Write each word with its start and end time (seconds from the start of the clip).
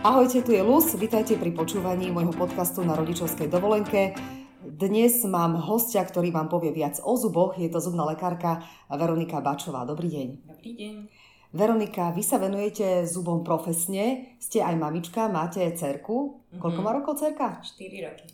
Ahojte, 0.00 0.40
tu 0.40 0.56
je 0.56 0.64
Luz, 0.64 0.96
vítajte 0.96 1.36
pri 1.36 1.52
počúvaní 1.52 2.08
môjho 2.08 2.32
podcastu 2.32 2.80
na 2.80 2.96
rodičovskej 2.96 3.52
dovolenke. 3.52 4.16
Dnes 4.64 5.20
mám 5.28 5.60
hostia, 5.60 6.00
ktorý 6.00 6.32
vám 6.32 6.48
povie 6.48 6.72
viac 6.72 7.04
o 7.04 7.20
zuboch. 7.20 7.60
Je 7.60 7.68
to 7.68 7.84
zubná 7.84 8.08
lekárka 8.08 8.64
Veronika 8.88 9.44
Bačová. 9.44 9.84
Dobrý 9.84 10.08
deň. 10.08 10.28
Dobrý 10.56 10.72
deň. 10.72 10.94
Veronika, 11.52 12.16
vy 12.16 12.24
sa 12.24 12.40
venujete 12.40 13.04
zubom 13.04 13.44
profesne, 13.44 14.32
ste 14.40 14.64
aj 14.64 14.72
mamička, 14.80 15.28
máte 15.28 15.60
cerku. 15.76 16.48
Koľko 16.56 16.80
má 16.80 16.96
rokov 16.96 17.20
cerka? 17.20 17.60
4 17.60 18.08
roky. 18.08 18.24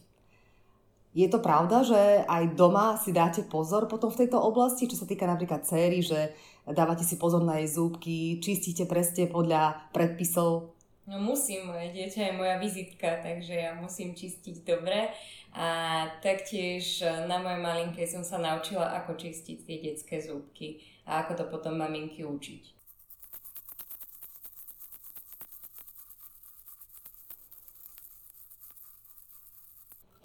Je 1.18 1.26
to 1.26 1.42
pravda, 1.42 1.82
že 1.82 2.22
aj 2.30 2.54
doma 2.54 2.94
si 2.94 3.10
dáte 3.10 3.42
pozor 3.42 3.90
potom 3.90 4.14
v 4.14 4.22
tejto 4.22 4.38
oblasti, 4.38 4.86
čo 4.86 4.94
sa 4.94 5.08
týka 5.08 5.26
napríklad 5.26 5.66
céry, 5.66 5.98
že 5.98 6.30
dávate 6.62 7.02
si 7.02 7.18
pozor 7.18 7.42
na 7.42 7.58
jej 7.58 7.74
zúbky, 7.74 8.38
čistíte 8.38 8.86
presne 8.86 9.26
podľa 9.26 9.90
predpisov? 9.90 10.75
No 11.06 11.22
musím, 11.22 11.70
moje 11.70 11.94
dieťa 11.94 12.20
je 12.28 12.32
moja 12.34 12.58
vizitka, 12.58 13.22
takže 13.22 13.54
ja 13.54 13.78
musím 13.78 14.18
čistiť 14.18 14.66
dobre. 14.66 15.14
A 15.54 16.02
taktiež 16.18 17.06
na 17.30 17.38
mojej 17.38 17.62
malinke 17.62 18.02
som 18.10 18.26
sa 18.26 18.42
naučila, 18.42 18.90
ako 18.98 19.14
čistiť 19.14 19.58
tie 19.62 19.76
detské 19.86 20.18
zúbky 20.18 20.82
a 21.06 21.22
ako 21.22 21.32
to 21.38 21.44
potom 21.46 21.78
maminky 21.78 22.26
učiť. 22.26 22.74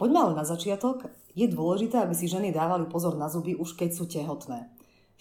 Poďme 0.02 0.18
ale 0.18 0.34
na 0.34 0.46
začiatok. 0.50 1.14
Je 1.38 1.46
dôležité, 1.46 2.02
aby 2.02 2.18
si 2.18 2.26
ženy 2.26 2.50
dávali 2.50 2.90
pozor 2.90 3.14
na 3.14 3.30
zuby 3.30 3.54
už 3.54 3.78
keď 3.78 3.90
sú 3.94 4.10
tehotné. 4.10 4.66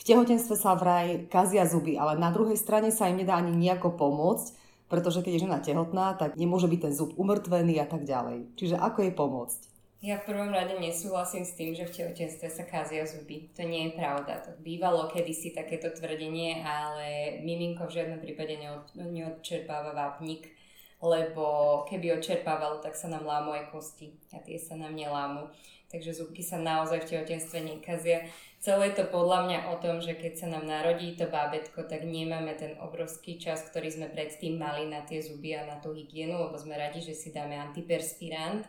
V 0.00 0.08
tehotenstve 0.08 0.56
sa 0.56 0.72
vraj 0.72 1.28
kazia 1.28 1.68
zuby, 1.68 2.00
ale 2.00 2.16
na 2.16 2.32
druhej 2.32 2.56
strane 2.56 2.88
sa 2.88 3.12
im 3.12 3.20
nedá 3.20 3.36
ani 3.36 3.52
nejako 3.52 3.92
pomôcť, 4.00 4.69
pretože 4.90 5.22
keď 5.22 5.32
je 5.38 5.44
žena 5.46 5.58
tehotná, 5.62 6.18
tak 6.18 6.34
nemôže 6.34 6.66
byť 6.66 6.80
ten 6.82 6.92
zub 6.92 7.14
umrtvený 7.14 7.78
a 7.78 7.86
tak 7.86 8.02
ďalej. 8.02 8.58
Čiže 8.58 8.76
ako 8.76 9.06
jej 9.06 9.14
pomôcť? 9.14 9.60
Ja 10.00 10.16
v 10.16 10.32
prvom 10.32 10.48
rade 10.48 10.80
nesúhlasím 10.80 11.44
s 11.44 11.52
tým, 11.60 11.76
že 11.76 11.84
v 11.84 11.92
tehotenstve 11.92 12.48
sa 12.48 12.64
kázia 12.64 13.04
zuby. 13.04 13.52
To 13.52 13.68
nie 13.68 13.92
je 13.92 14.00
pravda. 14.00 14.40
To 14.48 14.56
bývalo 14.56 15.12
kedysi 15.12 15.52
takéto 15.52 15.92
tvrdenie, 15.92 16.64
ale 16.64 17.36
miminko 17.44 17.84
v 17.84 18.00
žiadnom 18.00 18.16
prípade 18.24 18.56
neod, 18.56 18.88
neodčerpáva 18.96 19.92
vápnik, 19.92 20.56
lebo 21.04 21.84
keby 21.84 22.16
odčerpávalo, 22.16 22.80
tak 22.80 22.96
sa 22.96 23.12
nám 23.12 23.28
lámu 23.28 23.52
aj 23.52 23.68
kosti 23.68 24.16
a 24.32 24.40
tie 24.40 24.56
sa 24.56 24.72
nám 24.80 24.96
nelámu. 24.96 25.52
Takže 25.90 26.22
zubky 26.22 26.46
sa 26.46 26.54
naozaj 26.54 27.02
v 27.02 27.08
tehotenstve 27.10 27.58
nekazia. 27.66 28.22
Celé 28.62 28.92
je 28.92 29.02
to 29.02 29.10
podľa 29.10 29.50
mňa 29.50 29.58
o 29.72 29.76
tom, 29.82 29.98
že 29.98 30.14
keď 30.14 30.32
sa 30.38 30.46
nám 30.46 30.68
narodí 30.68 31.18
to 31.18 31.26
bábetko, 31.26 31.82
tak 31.90 32.06
nemáme 32.06 32.54
ten 32.54 32.78
obrovský 32.78 33.42
čas, 33.42 33.66
ktorý 33.66 33.90
sme 33.90 34.06
predtým 34.06 34.54
mali 34.54 34.86
na 34.86 35.02
tie 35.02 35.18
zuby 35.18 35.56
a 35.58 35.66
na 35.66 35.82
tú 35.82 35.90
hygienu, 35.90 36.38
lebo 36.38 36.54
sme 36.54 36.78
radi, 36.78 37.02
že 37.02 37.16
si 37.16 37.34
dáme 37.34 37.58
antiperspirant 37.58 38.62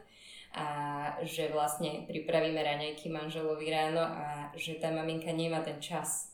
a 0.58 0.66
že 1.24 1.52
vlastne 1.54 2.08
pripravíme 2.10 2.58
raňajky 2.58 3.12
manželovi 3.12 3.68
ráno 3.70 4.02
a 4.02 4.50
že 4.58 4.82
tá 4.82 4.90
maminka 4.90 5.30
nemá 5.30 5.62
ten 5.62 5.78
čas 5.78 6.31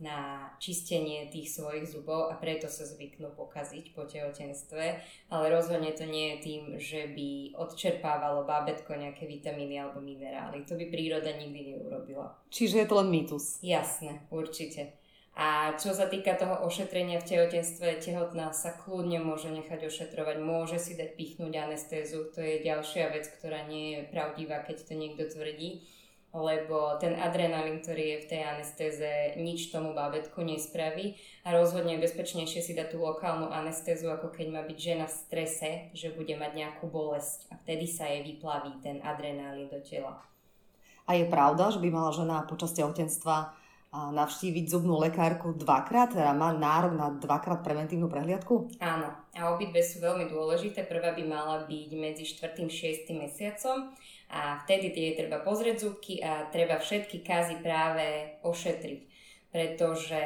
na 0.00 0.48
čistenie 0.56 1.28
tých 1.28 1.52
svojich 1.52 1.84
zubov 1.84 2.32
a 2.32 2.34
preto 2.40 2.72
sa 2.72 2.88
zvyknú 2.88 3.36
pokaziť 3.36 3.92
po 3.92 4.08
tehotenstve, 4.08 4.84
ale 5.28 5.44
rozhodne 5.52 5.92
to 5.92 6.08
nie 6.08 6.34
je 6.34 6.36
tým, 6.40 6.62
že 6.80 7.00
by 7.12 7.54
odčerpávalo 7.60 8.48
bábetko 8.48 8.96
nejaké 8.96 9.28
vitamíny 9.28 9.76
alebo 9.76 10.00
minerály. 10.00 10.64
To 10.64 10.74
by 10.74 10.88
príroda 10.88 11.36
nikdy 11.36 11.76
neurobila. 11.76 12.32
Čiže 12.48 12.82
je 12.82 12.86
to 12.88 12.98
len 13.04 13.12
mýtus? 13.12 13.60
Jasné, 13.60 14.24
určite. 14.32 14.96
A 15.36 15.78
čo 15.78 15.94
sa 15.94 16.10
týka 16.10 16.34
toho 16.34 16.66
ošetrenia 16.66 17.22
v 17.22 17.28
tehotenstve, 17.28 18.02
tehotná 18.02 18.50
sa 18.50 18.74
kľudne 18.74 19.22
môže 19.22 19.48
nechať 19.48 19.86
ošetrovať, 19.86 20.36
môže 20.42 20.76
si 20.82 20.98
dať 20.98 21.14
pichnúť 21.14 21.54
anestézu, 21.54 22.28
to 22.34 22.42
je 22.42 22.66
ďalšia 22.66 23.14
vec, 23.14 23.30
ktorá 23.38 23.64
nie 23.70 23.94
je 23.94 24.00
pravdivá, 24.10 24.66
keď 24.66 24.90
to 24.90 24.94
niekto 24.98 25.30
tvrdí 25.30 25.86
lebo 26.30 26.94
ten 27.02 27.18
adrenalín, 27.18 27.82
ktorý 27.82 28.04
je 28.14 28.22
v 28.22 28.28
tej 28.30 28.42
anestéze, 28.46 29.10
nič 29.34 29.74
tomu 29.74 29.90
bábetku 29.94 30.46
nespraví 30.46 31.18
a 31.42 31.50
rozhodne 31.50 31.98
je 31.98 32.04
bezpečnejšie 32.06 32.62
si 32.62 32.72
dať 32.78 32.94
tú 32.94 33.02
lokálnu 33.02 33.50
anestézu, 33.50 34.06
ako 34.14 34.30
keď 34.30 34.46
má 34.54 34.62
byť 34.62 34.78
žena 34.78 35.10
v 35.10 35.18
strese, 35.26 35.70
že 35.90 36.14
bude 36.14 36.38
mať 36.38 36.52
nejakú 36.54 36.86
bolesť 36.86 37.50
a 37.50 37.58
vtedy 37.58 37.90
sa 37.90 38.06
jej 38.06 38.22
vyplaví 38.22 38.78
ten 38.78 39.02
adrenalín 39.02 39.66
do 39.66 39.82
tela. 39.82 40.22
A 41.10 41.18
je 41.18 41.26
pravda, 41.26 41.74
že 41.74 41.82
by 41.82 41.90
mala 41.90 42.14
žena 42.14 42.46
počas 42.46 42.70
tehotenstva 42.78 43.58
navštíviť 43.90 44.70
zubnú 44.70 45.02
lekárku 45.02 45.50
dvakrát, 45.58 46.14
teda 46.14 46.30
má 46.30 46.54
nárok 46.54 46.94
na 46.94 47.10
dvakrát 47.10 47.66
preventívnu 47.66 48.06
prehliadku? 48.06 48.78
Áno, 48.78 49.10
a 49.34 49.40
obidve 49.50 49.82
sú 49.82 49.98
veľmi 49.98 50.30
dôležité. 50.30 50.86
Prvá 50.86 51.10
by 51.10 51.26
mala 51.26 51.66
byť 51.66 51.90
medzi 51.98 52.22
4. 52.22 52.54
a 52.54 52.70
6. 52.70 53.10
mesiacom 53.18 53.90
a 54.30 54.62
vtedy 54.62 54.94
tie 54.94 55.18
treba 55.18 55.42
pozrieť 55.42 55.82
zubky 55.82 56.22
a 56.22 56.46
treba 56.54 56.78
všetky 56.78 57.26
kazy 57.26 57.58
práve 57.60 58.38
ošetriť. 58.46 59.00
Pretože 59.50 60.22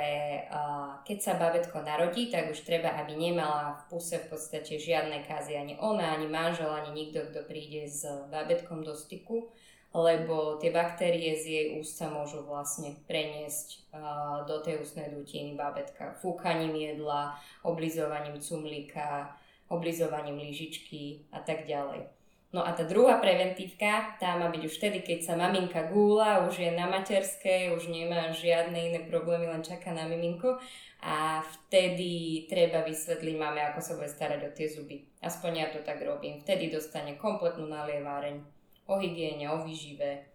keď 1.08 1.18
sa 1.24 1.40
babetko 1.40 1.80
narodí, 1.80 2.28
tak 2.28 2.52
už 2.52 2.60
treba, 2.60 2.92
aby 3.00 3.16
nemala 3.16 3.72
v 3.80 3.96
puse 3.96 4.20
v 4.20 4.28
podstate 4.28 4.76
žiadne 4.76 5.24
kazy 5.24 5.56
ani 5.56 5.80
ona, 5.80 6.12
ani 6.12 6.28
manžel, 6.28 6.68
ani 6.68 6.92
nikto, 6.92 7.32
kto 7.32 7.48
príde 7.48 7.88
s 7.88 8.04
babetkom 8.28 8.84
do 8.84 8.92
styku, 8.92 9.48
lebo 9.96 10.60
tie 10.60 10.68
baktérie 10.68 11.40
z 11.40 11.44
jej 11.48 11.66
úst 11.80 11.96
sa 11.96 12.12
môžu 12.12 12.44
vlastne 12.44 13.00
preniesť 13.08 13.96
do 14.44 14.60
tej 14.60 14.84
ústnej 14.84 15.08
dutiny 15.08 15.56
babetka 15.56 16.20
fúkaním 16.20 16.76
jedla, 16.76 17.40
oblizovaním 17.64 18.36
cumlíka, 18.36 19.32
oblizovaním 19.72 20.36
lyžičky 20.36 21.24
a 21.32 21.40
tak 21.40 21.64
ďalej. 21.64 22.12
No 22.54 22.62
a 22.62 22.70
tá 22.70 22.86
druhá 22.86 23.18
preventívka, 23.18 24.14
tá 24.22 24.38
má 24.38 24.46
byť 24.46 24.62
už 24.62 24.78
vtedy, 24.78 25.02
keď 25.02 25.26
sa 25.26 25.34
maminka 25.34 25.90
gúla, 25.90 26.46
už 26.46 26.62
je 26.62 26.70
na 26.70 26.86
materskej, 26.86 27.74
už 27.74 27.90
nemá 27.90 28.30
žiadne 28.30 28.78
iné 28.78 29.02
problémy, 29.10 29.50
len 29.50 29.66
čaká 29.66 29.90
na 29.90 30.06
miminko 30.06 30.62
a 31.02 31.42
vtedy 31.42 32.46
treba 32.46 32.86
vysvetliť 32.86 33.34
máme, 33.34 33.58
ako 33.58 33.80
sa 33.82 33.92
bude 33.98 34.06
starať 34.06 34.40
o 34.46 34.54
tie 34.54 34.70
zuby. 34.70 35.02
Aspoň 35.18 35.50
ja 35.50 35.66
to 35.74 35.82
tak 35.82 35.98
robím. 36.06 36.46
Vtedy 36.46 36.70
dostane 36.70 37.18
kompletnú 37.18 37.66
nalieváreň 37.66 38.38
o 38.86 39.02
hygiene, 39.02 39.50
o 39.50 39.66
výžive. 39.66 40.30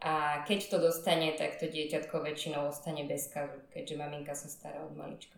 A 0.00 0.40
keď 0.48 0.72
to 0.72 0.76
dostane, 0.80 1.36
tak 1.36 1.60
to 1.60 1.68
dieťatko 1.68 2.24
väčšinou 2.24 2.72
ostane 2.72 3.04
bez 3.04 3.28
kazu, 3.28 3.60
keďže 3.68 4.00
maminka 4.00 4.32
sa 4.32 4.48
stará 4.48 4.80
od 4.80 4.96
malička. 4.96 5.36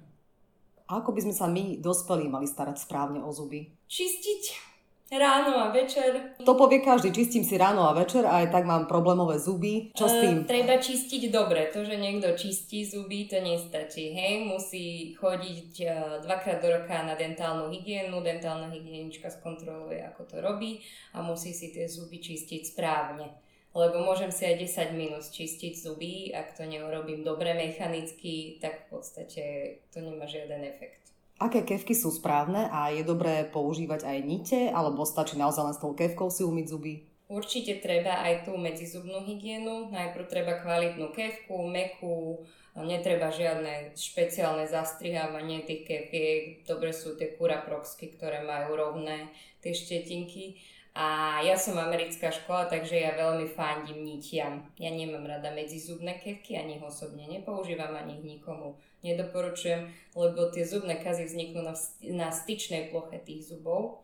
A 0.87 1.03
ako 1.03 1.19
by 1.19 1.21
sme 1.27 1.35
sa 1.35 1.51
my, 1.51 1.83
dospelí, 1.83 2.31
mali 2.31 2.47
starať 2.47 2.79
správne 2.79 3.27
o 3.27 3.31
zuby? 3.35 3.75
Čistiť 3.91 4.72
Ráno 5.13 5.61
a 5.61 5.69
večer. 5.69 6.41
To 6.41 6.57
povie 6.57 6.81
každý, 6.81 7.13
čistím 7.13 7.45
si 7.45 7.61
ráno 7.61 7.85
a 7.85 7.93
večer 7.93 8.25
a 8.25 8.41
aj 8.41 8.49
tak 8.49 8.65
mám 8.65 8.89
problémové 8.89 9.37
zuby. 9.37 9.93
Čo 9.93 10.09
s 10.09 10.15
tým? 10.25 10.37
Uh, 10.41 10.49
treba 10.49 10.81
čistiť 10.81 11.29
dobre. 11.29 11.69
To, 11.69 11.85
že 11.85 12.01
niekto 12.01 12.33
čistí 12.33 12.81
zuby, 12.89 13.29
to 13.29 13.37
nestačí. 13.37 14.17
Hej, 14.17 14.49
musí 14.49 15.13
chodiť 15.21 15.73
uh, 15.85 15.93
dvakrát 16.25 16.65
do 16.65 16.69
roka 16.73 16.97
na 17.05 17.13
dentálnu 17.13 17.69
hygienu, 17.69 18.25
dentálna 18.25 18.73
hygienička 18.73 19.29
skontroluje, 19.29 20.01
ako 20.01 20.33
to 20.33 20.37
robí 20.41 20.81
a 21.13 21.21
musí 21.21 21.53
si 21.53 21.77
tie 21.77 21.85
zuby 21.85 22.17
čistiť 22.17 22.73
správne. 22.73 23.37
Lebo 23.77 24.01
môžem 24.01 24.33
si 24.33 24.49
aj 24.49 24.65
10 24.65 24.97
minút 24.97 25.29
čistiť 25.29 25.77
zuby, 25.77 26.33
ak 26.33 26.57
to 26.57 26.65
neurobím 26.65 27.21
dobre 27.21 27.53
mechanicky, 27.53 28.57
tak 28.65 28.89
v 28.89 28.97
podstate 28.97 29.45
to 29.93 30.01
nemá 30.01 30.25
žiaden 30.25 30.65
efekt. 30.65 31.02
Aké 31.43 31.67
kevky 31.67 31.91
sú 31.91 32.15
správne 32.15 32.71
a 32.71 32.95
je 32.95 33.03
dobré 33.03 33.43
používať 33.51 34.07
aj 34.07 34.19
nite, 34.23 34.61
alebo 34.71 35.03
stačí 35.03 35.35
naozaj 35.35 35.63
len 35.67 35.75
s 35.75 35.83
tou 35.83 35.91
kevkou 35.91 36.31
si 36.31 36.47
umyť 36.47 36.67
zuby? 36.71 37.03
Určite 37.27 37.83
treba 37.83 38.23
aj 38.23 38.47
tú 38.47 38.55
medzizubnú 38.55 39.27
hygienu. 39.27 39.91
Najprv 39.91 40.31
treba 40.31 40.63
kvalitnú 40.63 41.11
kevku, 41.11 41.67
mekú, 41.67 42.47
netreba 42.79 43.35
žiadne 43.35 43.91
špeciálne 43.99 44.71
zastrihávanie 44.71 45.67
tých 45.67 45.83
keviek. 45.83 46.63
Dobre 46.63 46.95
sú 46.95 47.19
tie 47.19 47.35
kuraproxky, 47.35 48.15
ktoré 48.15 48.47
majú 48.47 48.79
rovné 48.79 49.27
tie 49.67 49.75
štetinky. 49.75 50.63
A 50.95 51.41
ja 51.43 51.59
som 51.59 51.75
americká 51.75 52.31
škola, 52.31 52.71
takže 52.71 53.03
ja 53.03 53.19
veľmi 53.19 53.51
fandím 53.51 54.07
nitiam. 54.07 54.63
Ja 54.79 54.95
nemám 54.95 55.27
rada 55.27 55.51
medzizubné 55.51 56.23
kevky, 56.23 56.55
ani 56.55 56.79
ich 56.79 56.85
osobne 56.85 57.27
nepoužívam, 57.27 57.99
ani 57.99 58.21
ich 58.21 58.39
nikomu 58.39 58.79
nedoporučujem, 59.03 59.91
lebo 60.15 60.51
tie 60.51 60.67
zubné 60.67 60.99
kazy 60.99 61.27
vzniknú 61.27 61.63
na, 61.63 61.75
na 62.11 62.29
styčnej 62.31 62.91
ploche 62.91 63.19
tých 63.23 63.51
zubov 63.51 64.03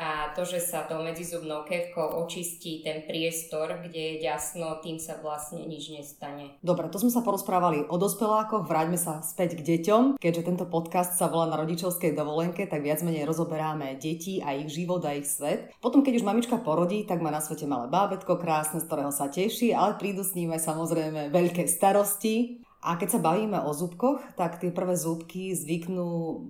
a 0.00 0.32
to, 0.32 0.48
že 0.48 0.64
sa 0.64 0.88
tou 0.88 1.04
medzizubnou 1.04 1.66
kevkou 1.68 2.24
očistí 2.24 2.80
ten 2.80 3.04
priestor, 3.04 3.84
kde 3.84 4.16
je 4.16 4.24
ďasno, 4.24 4.80
tým 4.80 4.96
sa 4.96 5.20
vlastne 5.20 5.66
nič 5.68 5.92
nestane. 5.92 6.56
Dobre, 6.64 6.88
to 6.88 6.96
sme 6.96 7.12
sa 7.12 7.20
porozprávali 7.20 7.84
o 7.84 8.00
dospelákoch, 8.00 8.64
vráťme 8.64 8.96
sa 8.96 9.20
späť 9.20 9.60
k 9.60 9.66
deťom. 9.76 10.16
Keďže 10.16 10.46
tento 10.46 10.64
podcast 10.64 11.20
sa 11.20 11.28
volá 11.28 11.52
na 11.52 11.60
rodičovskej 11.60 12.16
dovolenke, 12.16 12.64
tak 12.64 12.80
viac 12.80 13.04
menej 13.04 13.28
rozoberáme 13.28 14.00
deti 14.00 14.40
a 14.40 14.56
ich 14.56 14.72
život 14.72 15.04
a 15.04 15.12
ich 15.12 15.28
svet. 15.28 15.68
Potom, 15.84 16.00
keď 16.00 16.22
už 16.22 16.28
mamička 16.28 16.56
porodí, 16.56 17.04
tak 17.04 17.20
má 17.20 17.28
na 17.28 17.44
svete 17.44 17.68
malé 17.68 17.92
bábetko 17.92 18.40
krásne, 18.40 18.80
z 18.80 18.88
ktorého 18.88 19.12
sa 19.12 19.28
teší, 19.28 19.76
ale 19.76 20.00
prídu 20.00 20.24
s 20.24 20.32
ním 20.32 20.56
aj 20.56 20.64
samozrejme 20.64 21.28
veľké 21.28 21.68
starosti. 21.68 22.64
A 22.80 22.96
keď 22.96 23.08
sa 23.16 23.20
bavíme 23.20 23.60
o 23.60 23.70
zúbkoch, 23.76 24.40
tak 24.40 24.56
tie 24.56 24.72
prvé 24.72 24.96
zúbky 24.96 25.52
zvyknú 25.52 26.40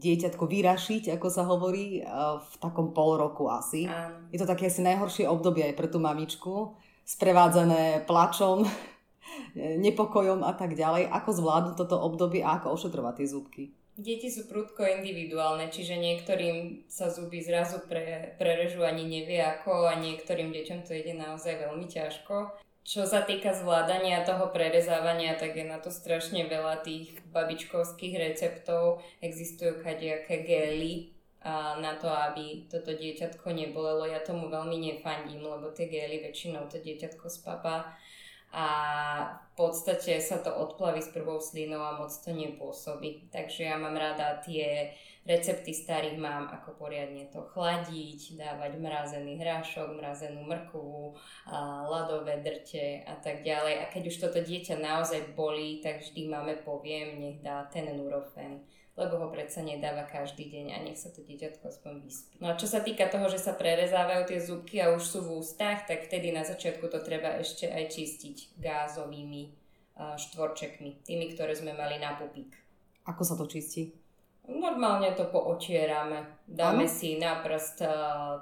dieťatko 0.00 0.44
vyrašiť, 0.48 1.12
ako 1.18 1.28
sa 1.28 1.44
hovorí, 1.44 2.00
v 2.40 2.54
takom 2.62 2.96
pol 2.96 3.20
roku 3.20 3.50
asi. 3.52 3.84
Áno. 3.84 4.30
Je 4.32 4.38
to 4.40 4.48
také 4.48 4.72
asi 4.72 4.80
najhoršie 4.80 5.28
obdobie 5.28 5.66
aj 5.66 5.74
pre 5.76 5.90
tú 5.92 6.00
mamičku, 6.00 6.78
sprevádzané 7.04 8.08
plačom, 8.08 8.64
nepokojom 9.84 10.46
a 10.46 10.56
tak 10.56 10.78
ďalej. 10.78 11.10
Ako 11.10 11.30
zvládnuť 11.36 11.74
toto 11.76 12.00
obdobie 12.00 12.40
a 12.40 12.56
ako 12.62 12.78
ošetrovať 12.78 13.14
tie 13.20 13.28
zúbky? 13.28 13.64
Deti 14.00 14.32
sú 14.32 14.48
prudko 14.48 14.80
individuálne, 14.86 15.68
čiže 15.68 16.00
niektorým 16.00 16.88
sa 16.88 17.12
zuby 17.12 17.44
zrazu 17.44 17.84
pre, 17.84 18.32
prerežú 18.40 18.80
ani 18.80 19.04
nevie 19.04 19.44
ako 19.44 19.92
a 19.92 20.00
niektorým 20.00 20.56
deťom 20.56 20.88
to 20.88 20.96
ide 20.96 21.12
naozaj 21.12 21.60
veľmi 21.60 21.84
ťažko. 21.84 22.56
Čo 22.90 23.06
sa 23.06 23.22
týka 23.22 23.54
zvládania 23.54 24.26
toho 24.26 24.50
prerezávania, 24.50 25.38
tak 25.38 25.54
je 25.54 25.62
na 25.62 25.78
to 25.78 25.94
strašne 25.94 26.50
veľa 26.50 26.82
tých 26.82 27.22
babičkovských 27.30 28.18
receptov. 28.18 28.98
Existujú 29.22 29.78
kadejaké 29.78 30.42
gely 30.42 31.14
na 31.78 31.94
to, 32.02 32.10
aby 32.10 32.66
toto 32.66 32.90
dieťatko 32.90 33.54
nebolelo. 33.54 34.10
Ja 34.10 34.18
tomu 34.18 34.50
veľmi 34.50 34.74
nefandím, 34.74 35.46
lebo 35.46 35.70
tie 35.70 35.86
gely 35.86 36.18
väčšinou 36.18 36.66
to 36.66 36.82
dieťatko 36.82 37.30
spapá 37.30 37.94
a 38.50 38.66
v 39.38 39.50
podstate 39.54 40.18
sa 40.18 40.42
to 40.42 40.50
odplaví 40.50 40.98
s 40.98 41.14
prvou 41.14 41.38
slinou 41.38 41.86
a 41.86 41.94
moc 41.94 42.10
to 42.10 42.34
nepôsobí. 42.34 43.30
Takže 43.30 43.70
ja 43.70 43.78
mám 43.78 43.94
rada 43.94 44.42
tie 44.42 44.90
recepty 45.30 45.70
starých 45.70 46.18
mám, 46.18 46.50
ako 46.50 46.74
poriadne 46.74 47.30
to 47.30 47.46
chladiť, 47.54 48.34
dávať 48.34 48.82
mrazený 48.82 49.38
hrášok, 49.38 49.94
mrazenú 49.94 50.42
mrkvu, 50.42 51.14
ľadové 51.86 52.42
drte 52.42 53.06
a 53.06 53.14
tak 53.22 53.46
ďalej. 53.46 53.74
A 53.80 53.84
keď 53.86 54.02
už 54.10 54.16
toto 54.18 54.42
dieťa 54.42 54.82
naozaj 54.82 55.38
bolí, 55.38 55.78
tak 55.78 56.02
vždy 56.02 56.26
máme 56.26 56.58
poviem, 56.66 57.22
nech 57.22 57.38
dá 57.38 57.70
ten 57.70 57.86
nurofen 57.94 58.66
lebo 59.00 59.16
ho 59.16 59.32
predsa 59.32 59.64
nedáva 59.64 60.04
každý 60.04 60.52
deň 60.52 60.66
a 60.76 60.78
nech 60.84 61.00
sa 61.00 61.08
to 61.08 61.24
dieťatko 61.24 61.72
aspoň 61.72 62.04
vyspí. 62.04 62.36
No 62.36 62.52
a 62.52 62.58
čo 62.60 62.68
sa 62.68 62.84
týka 62.84 63.08
toho, 63.08 63.32
že 63.32 63.40
sa 63.40 63.56
prerezávajú 63.56 64.28
tie 64.28 64.36
zubky 64.44 64.76
a 64.76 64.92
už 64.92 65.00
sú 65.00 65.18
v 65.24 65.40
ústach, 65.40 65.88
tak 65.88 66.04
vtedy 66.04 66.28
na 66.34 66.44
začiatku 66.44 66.84
to 66.92 67.00
treba 67.00 67.40
ešte 67.40 67.64
aj 67.64 67.96
čistiť 67.96 68.60
gázovými 68.60 69.56
štvorčekmi, 69.96 71.00
tými, 71.04 71.32
ktoré 71.32 71.56
sme 71.56 71.72
mali 71.72 71.96
na 71.96 72.12
pupík. 72.16 72.52
Ako 73.08 73.24
sa 73.24 73.40
to 73.40 73.48
čistí? 73.48 73.96
Normálne 74.50 75.14
to 75.14 75.30
poočierame. 75.30 76.42
Dáme 76.50 76.84
ano? 76.84 76.90
si 76.90 77.22
na 77.22 77.38
prst 77.38 77.86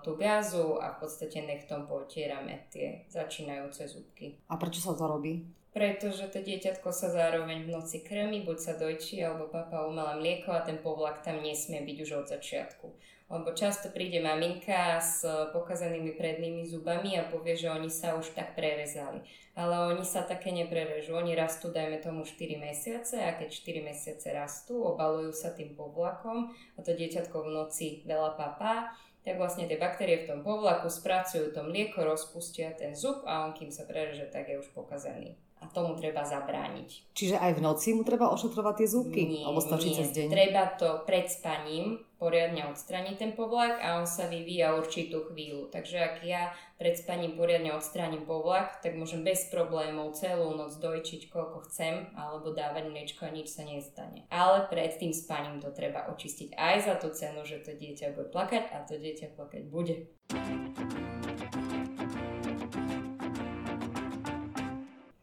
tú 0.01 0.17
gázu 0.17 0.81
a 0.81 0.97
v 0.97 1.05
podstate 1.05 1.45
nechtom 1.45 1.85
pootierame 1.85 2.65
tie 2.73 3.05
začínajúce 3.13 3.85
zubky. 3.85 4.41
A 4.49 4.57
prečo 4.57 4.81
sa 4.81 4.97
to 4.97 5.05
robí? 5.05 5.45
Pretože 5.79 6.27
to 6.35 6.43
dieťatko 6.43 6.91
sa 6.91 7.07
zároveň 7.07 7.63
v 7.63 7.71
noci 7.71 8.03
krmi, 8.03 8.43
buď 8.43 8.59
sa 8.59 8.75
dojčí 8.75 9.23
alebo 9.23 9.47
papa 9.47 9.87
umelé 9.87 10.19
mlieko 10.19 10.51
a 10.51 10.67
ten 10.67 10.83
povlak 10.83 11.23
tam 11.23 11.39
nesmie 11.39 11.79
byť 11.87 11.99
už 12.03 12.11
od 12.19 12.27
začiatku. 12.27 12.87
Lebo 13.31 13.55
často 13.55 13.95
príde 13.95 14.19
maminka 14.19 14.99
s 14.99 15.23
pokazenými 15.55 16.19
prednými 16.19 16.67
zubami 16.67 17.15
a 17.15 17.31
povie, 17.31 17.55
že 17.55 17.71
oni 17.71 17.87
sa 17.87 18.19
už 18.19 18.35
tak 18.35 18.59
prerezali. 18.59 19.23
Ale 19.55 19.95
oni 19.95 20.03
sa 20.03 20.27
také 20.27 20.51
neprerežú. 20.51 21.15
Oni 21.15 21.39
rastú, 21.39 21.71
dajme 21.71 22.03
tomu 22.03 22.27
4 22.27 22.59
mesiace 22.59 23.23
a 23.23 23.39
keď 23.39 23.47
4 23.47 23.79
mesiace 23.87 24.35
rastú, 24.35 24.83
obalujú 24.83 25.31
sa 25.31 25.55
tým 25.55 25.79
povlakom 25.79 26.51
a 26.75 26.79
to 26.83 26.91
dieťatko 26.91 27.47
v 27.47 27.53
noci 27.55 27.87
veľa 28.03 28.35
papá 28.35 28.91
tak 29.19 29.37
vlastne 29.37 29.69
tie 29.69 29.77
baktérie 29.77 30.25
v 30.25 30.29
tom 30.31 30.41
povlaku 30.41 30.89
spracujú 30.89 31.53
to 31.53 31.61
mlieko, 31.61 32.01
rozpustia 32.01 32.73
ten 32.73 32.97
zub 32.97 33.29
a 33.29 33.45
on 33.45 33.53
kým 33.53 33.69
sa 33.69 33.85
prereže, 33.85 34.25
tak 34.33 34.49
je 34.49 34.57
už 34.57 34.73
pokazený 34.73 35.37
a 35.59 35.67
tomu 35.71 35.99
treba 35.99 36.23
zabrániť. 36.23 37.15
Čiže 37.15 37.37
aj 37.39 37.53
v 37.59 37.65
noci 37.65 37.89
mu 37.95 38.03
treba 38.07 38.31
ošetrovať 38.31 38.75
tie 38.79 38.89
zúbky? 38.89 39.21
Nie, 39.27 39.45
Alebo 39.45 39.61
stačí 39.63 39.91
nie. 39.91 39.99
cez 39.99 40.09
deň? 40.15 40.27
Treba 40.31 40.63
to 40.79 41.03
pred 41.03 41.27
spaním 41.27 42.03
poriadne 42.19 42.67
odstrániť 42.75 43.15
ten 43.15 43.33
povlak 43.39 43.79
a 43.79 44.03
on 44.03 44.07
sa 44.07 44.27
vyvíja 44.27 44.75
určitú 44.75 45.31
chvíľu. 45.31 45.71
Takže 45.71 45.97
ak 46.03 46.15
ja 46.27 46.51
pred 46.75 46.99
spaním 46.99 47.39
poriadne 47.39 47.75
odstránim 47.79 48.27
povlak, 48.27 48.83
tak 48.83 48.99
môžem 48.99 49.23
bez 49.23 49.47
problémov 49.51 50.19
celú 50.19 50.55
noc 50.59 50.75
dojčiť 50.83 51.31
koľko 51.31 51.71
chcem 51.71 52.11
alebo 52.19 52.51
dávať 52.51 52.91
mliečko 52.91 53.27
a 53.27 53.35
nič 53.35 53.55
sa 53.55 53.63
nestane. 53.63 54.27
Ale 54.35 54.67
pred 54.67 54.99
tým 54.99 55.15
spaním 55.15 55.63
to 55.63 55.71
treba 55.71 56.11
očistiť 56.11 56.59
aj 56.59 56.77
za 56.87 56.95
tú 56.99 57.15
cenu, 57.15 57.47
že 57.47 57.63
to 57.63 57.75
dieťa 57.79 58.15
bude 58.19 58.35
plakať 58.35 58.65
a 58.75 58.83
to 58.83 58.99
dieťa 58.99 59.39
plakať 59.39 59.63
bude. 59.71 60.11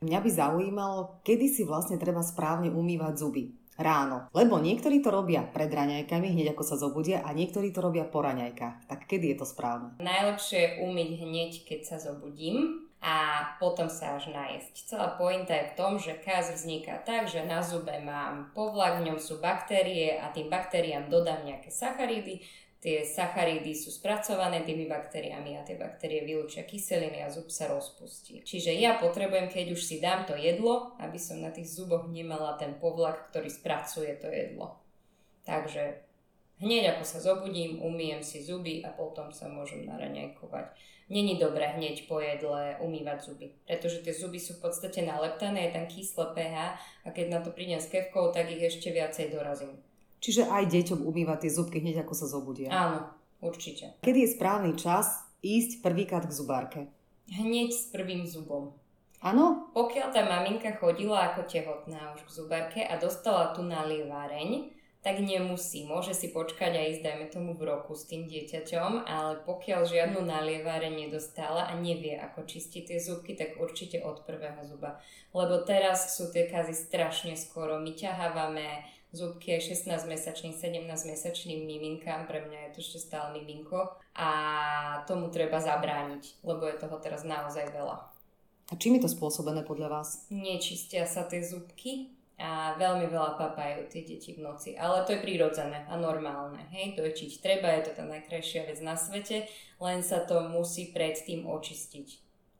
Mňa 0.05 0.19
by 0.21 0.29
zaujímalo, 0.29 0.99
kedy 1.25 1.49
si 1.49 1.61
vlastne 1.65 1.97
treba 1.97 2.21
správne 2.21 2.69
umývať 2.69 3.13
zuby. 3.17 3.43
Ráno. 3.75 4.31
Lebo 4.31 4.55
niektorí 4.61 5.03
to 5.03 5.11
robia 5.11 5.43
pred 5.43 5.67
raňajkami, 5.67 6.31
hneď 6.31 6.55
ako 6.55 6.63
sa 6.63 6.79
zobudia, 6.79 7.25
a 7.25 7.35
niektorí 7.35 7.75
to 7.75 7.83
robia 7.83 8.07
po 8.07 8.23
raňajkách. 8.23 8.87
Tak 8.87 9.09
kedy 9.09 9.33
je 9.33 9.37
to 9.41 9.49
správne? 9.49 9.97
Najlepšie 9.99 10.59
je 10.61 10.69
umyť 10.85 11.09
hneď, 11.25 11.51
keď 11.67 11.79
sa 11.83 11.97
zobudím 11.99 12.87
a 13.03 13.43
potom 13.59 13.91
sa 13.91 14.15
až 14.15 14.31
najesť. 14.31 14.95
Celá 14.95 15.19
pointa 15.19 15.51
je 15.57 15.69
v 15.73 15.77
tom, 15.77 15.99
že 15.99 16.15
kaz 16.23 16.55
vzniká 16.55 17.03
tak, 17.03 17.27
že 17.27 17.43
na 17.43 17.59
zube 17.59 17.93
mám 17.99 18.55
povlak, 18.55 19.03
v 19.03 19.11
ňom 19.11 19.19
sú 19.19 19.43
baktérie 19.43 20.21
a 20.21 20.31
tým 20.31 20.47
baktériám 20.47 21.11
dodám 21.11 21.43
nejaké 21.43 21.67
sacharidy, 21.67 22.45
tie 22.85 23.01
sacharidy 23.01 23.73
sú 23.73 23.89
spracované 23.89 24.61
tými 24.61 24.85
baktériami 24.85 25.57
a 25.57 25.65
tie 25.65 25.73
baktérie 25.73 26.21
vylúčia 26.21 26.69
kyseliny 26.69 27.25
a 27.25 27.33
zub 27.33 27.49
sa 27.49 27.65
rozpustí. 27.65 28.45
Čiže 28.45 28.77
ja 28.77 29.01
potrebujem, 29.01 29.49
keď 29.49 29.73
už 29.73 29.81
si 29.81 29.97
dám 29.97 30.29
to 30.29 30.37
jedlo, 30.37 30.93
aby 31.01 31.17
som 31.17 31.41
na 31.41 31.49
tých 31.49 31.65
zuboch 31.65 32.05
nemala 32.05 32.53
ten 32.61 32.77
povlak, 32.77 33.33
ktorý 33.33 33.49
spracuje 33.49 34.13
to 34.21 34.29
jedlo. 34.29 34.77
Takže 35.49 36.05
hneď 36.61 36.93
ako 36.93 37.03
sa 37.09 37.17
zobudím, 37.25 37.81
umýjem 37.81 38.21
si 38.21 38.45
zuby 38.45 38.85
a 38.85 38.93
potom 38.93 39.33
sa 39.33 39.49
môžem 39.49 39.89
naraňajkovať. 39.89 40.77
Není 41.09 41.41
dobré 41.41 41.73
hneď 41.73 42.05
po 42.05 42.21
jedle 42.21 42.77
umývať 42.81 43.29
zuby, 43.29 43.53
pretože 43.65 44.05
tie 44.05 44.13
zuby 44.13 44.37
sú 44.37 44.61
v 44.61 44.69
podstate 44.69 45.05
naleptané, 45.05 45.69
je 45.69 45.71
tam 45.73 45.85
kyslé 45.89 46.25
pH 46.33 46.57
a 46.77 47.07
keď 47.09 47.25
na 47.33 47.39
to 47.41 47.49
prídem 47.49 47.81
s 47.81 47.89
kevkou, 47.89 48.29
tak 48.29 48.49
ich 48.53 48.61
ešte 48.61 48.93
viacej 48.93 49.33
dorazím. 49.33 49.84
Čiže 50.25 50.49
aj 50.49 50.73
deťom 50.73 51.05
umývať 51.05 51.45
tie 51.45 51.51
zubky 51.53 51.77
hneď 51.85 52.01
ako 52.01 52.17
sa 52.17 52.25
zobudia. 52.25 52.73
Áno, 52.73 53.13
určite. 53.45 53.93
Kedy 54.01 54.25
je 54.25 54.33
správny 54.33 54.73
čas 54.73 55.21
ísť 55.45 55.85
prvýkrát 55.85 56.25
k 56.25 56.33
zubárke? 56.33 56.79
Hneď 57.29 57.69
s 57.69 57.93
prvým 57.93 58.25
zubom. 58.25 58.73
Áno? 59.21 59.69
Pokiaľ 59.77 60.07
tá 60.09 60.25
maminka 60.25 60.73
chodila 60.81 61.29
ako 61.29 61.45
tehotná 61.45 62.17
už 62.17 62.25
k 62.25 62.35
zubárke 62.41 62.81
a 62.81 62.97
dostala 62.97 63.53
tu 63.53 63.61
nalievareň, 63.61 64.73
tak 65.05 65.21
nemusí. 65.21 65.85
Môže 65.85 66.17
si 66.17 66.33
počkať 66.33 66.73
a 66.73 66.81
ísť, 66.89 67.05
dajme 67.05 67.25
tomu, 67.29 67.53
v 67.53 67.69
roku 67.69 67.93
s 67.93 68.09
tým 68.09 68.25
dieťaťom, 68.25 69.05
ale 69.05 69.45
pokiaľ 69.45 69.85
žiadnu 69.85 70.25
nalievareň 70.25 71.05
nedostala 71.05 71.69
a 71.69 71.77
nevie, 71.77 72.17
ako 72.17 72.49
čistiť 72.49 72.89
tie 72.89 72.97
zubky, 72.97 73.37
tak 73.37 73.61
určite 73.61 74.01
od 74.01 74.25
prvého 74.25 74.65
zuba. 74.65 74.97
Lebo 75.37 75.61
teraz 75.61 76.17
sú 76.17 76.33
tie 76.33 76.49
kazy 76.49 76.73
strašne 76.73 77.37
skoro. 77.37 77.77
My 77.77 77.93
ťahávame 77.93 78.81
zúbky 79.15 79.55
aj 79.55 79.71
16-mesačným, 79.71 80.53
17-mesačným 80.53 81.63
miminkám, 81.63 82.27
pre 82.27 82.43
mňa 82.43 82.59
je 82.59 82.71
to 82.75 82.79
ešte 82.83 82.99
stále 83.09 83.31
miminko 83.33 83.95
a 84.13 84.29
tomu 85.07 85.31
treba 85.31 85.57
zabrániť, 85.57 86.43
lebo 86.43 86.67
je 86.67 86.75
toho 86.75 86.99
teraz 86.99 87.23
naozaj 87.23 87.71
veľa. 87.71 87.97
A 88.65 88.73
čím 88.81 88.97
je 88.97 89.05
to 89.05 89.13
spôsobené 89.13 89.61
podľa 89.61 89.87
vás? 89.89 90.25
Nečistia 90.33 91.05
sa 91.05 91.23
tie 91.29 91.39
zubky 91.39 92.15
a 92.35 92.75
veľmi 92.75 93.07
veľa 93.07 93.39
papajú 93.39 93.87
tie 93.87 94.03
deti 94.03 94.35
v 94.35 94.43
noci. 94.43 94.75
Ale 94.75 95.07
to 95.07 95.15
je 95.15 95.23
prirodzené 95.23 95.87
a 95.87 95.95
normálne. 95.95 96.59
Hej, 96.73 96.99
dojčiť 96.99 97.39
treba, 97.39 97.71
je 97.77 97.87
to 97.87 97.91
tá 97.95 98.03
najkrajšia 98.03 98.67
vec 98.67 98.81
na 98.83 98.99
svete, 98.99 99.47
len 99.79 100.03
sa 100.03 100.25
to 100.27 100.51
musí 100.51 100.91
predtým 100.91 101.47
očistiť. 101.47 102.07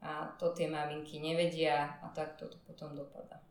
A 0.05 0.31
to 0.37 0.53
tie 0.53 0.69
maminky 0.69 1.17
nevedia 1.17 1.97
a 1.99 2.07
tak 2.13 2.37
to 2.37 2.47
potom 2.69 2.93
dopadá. 2.93 3.41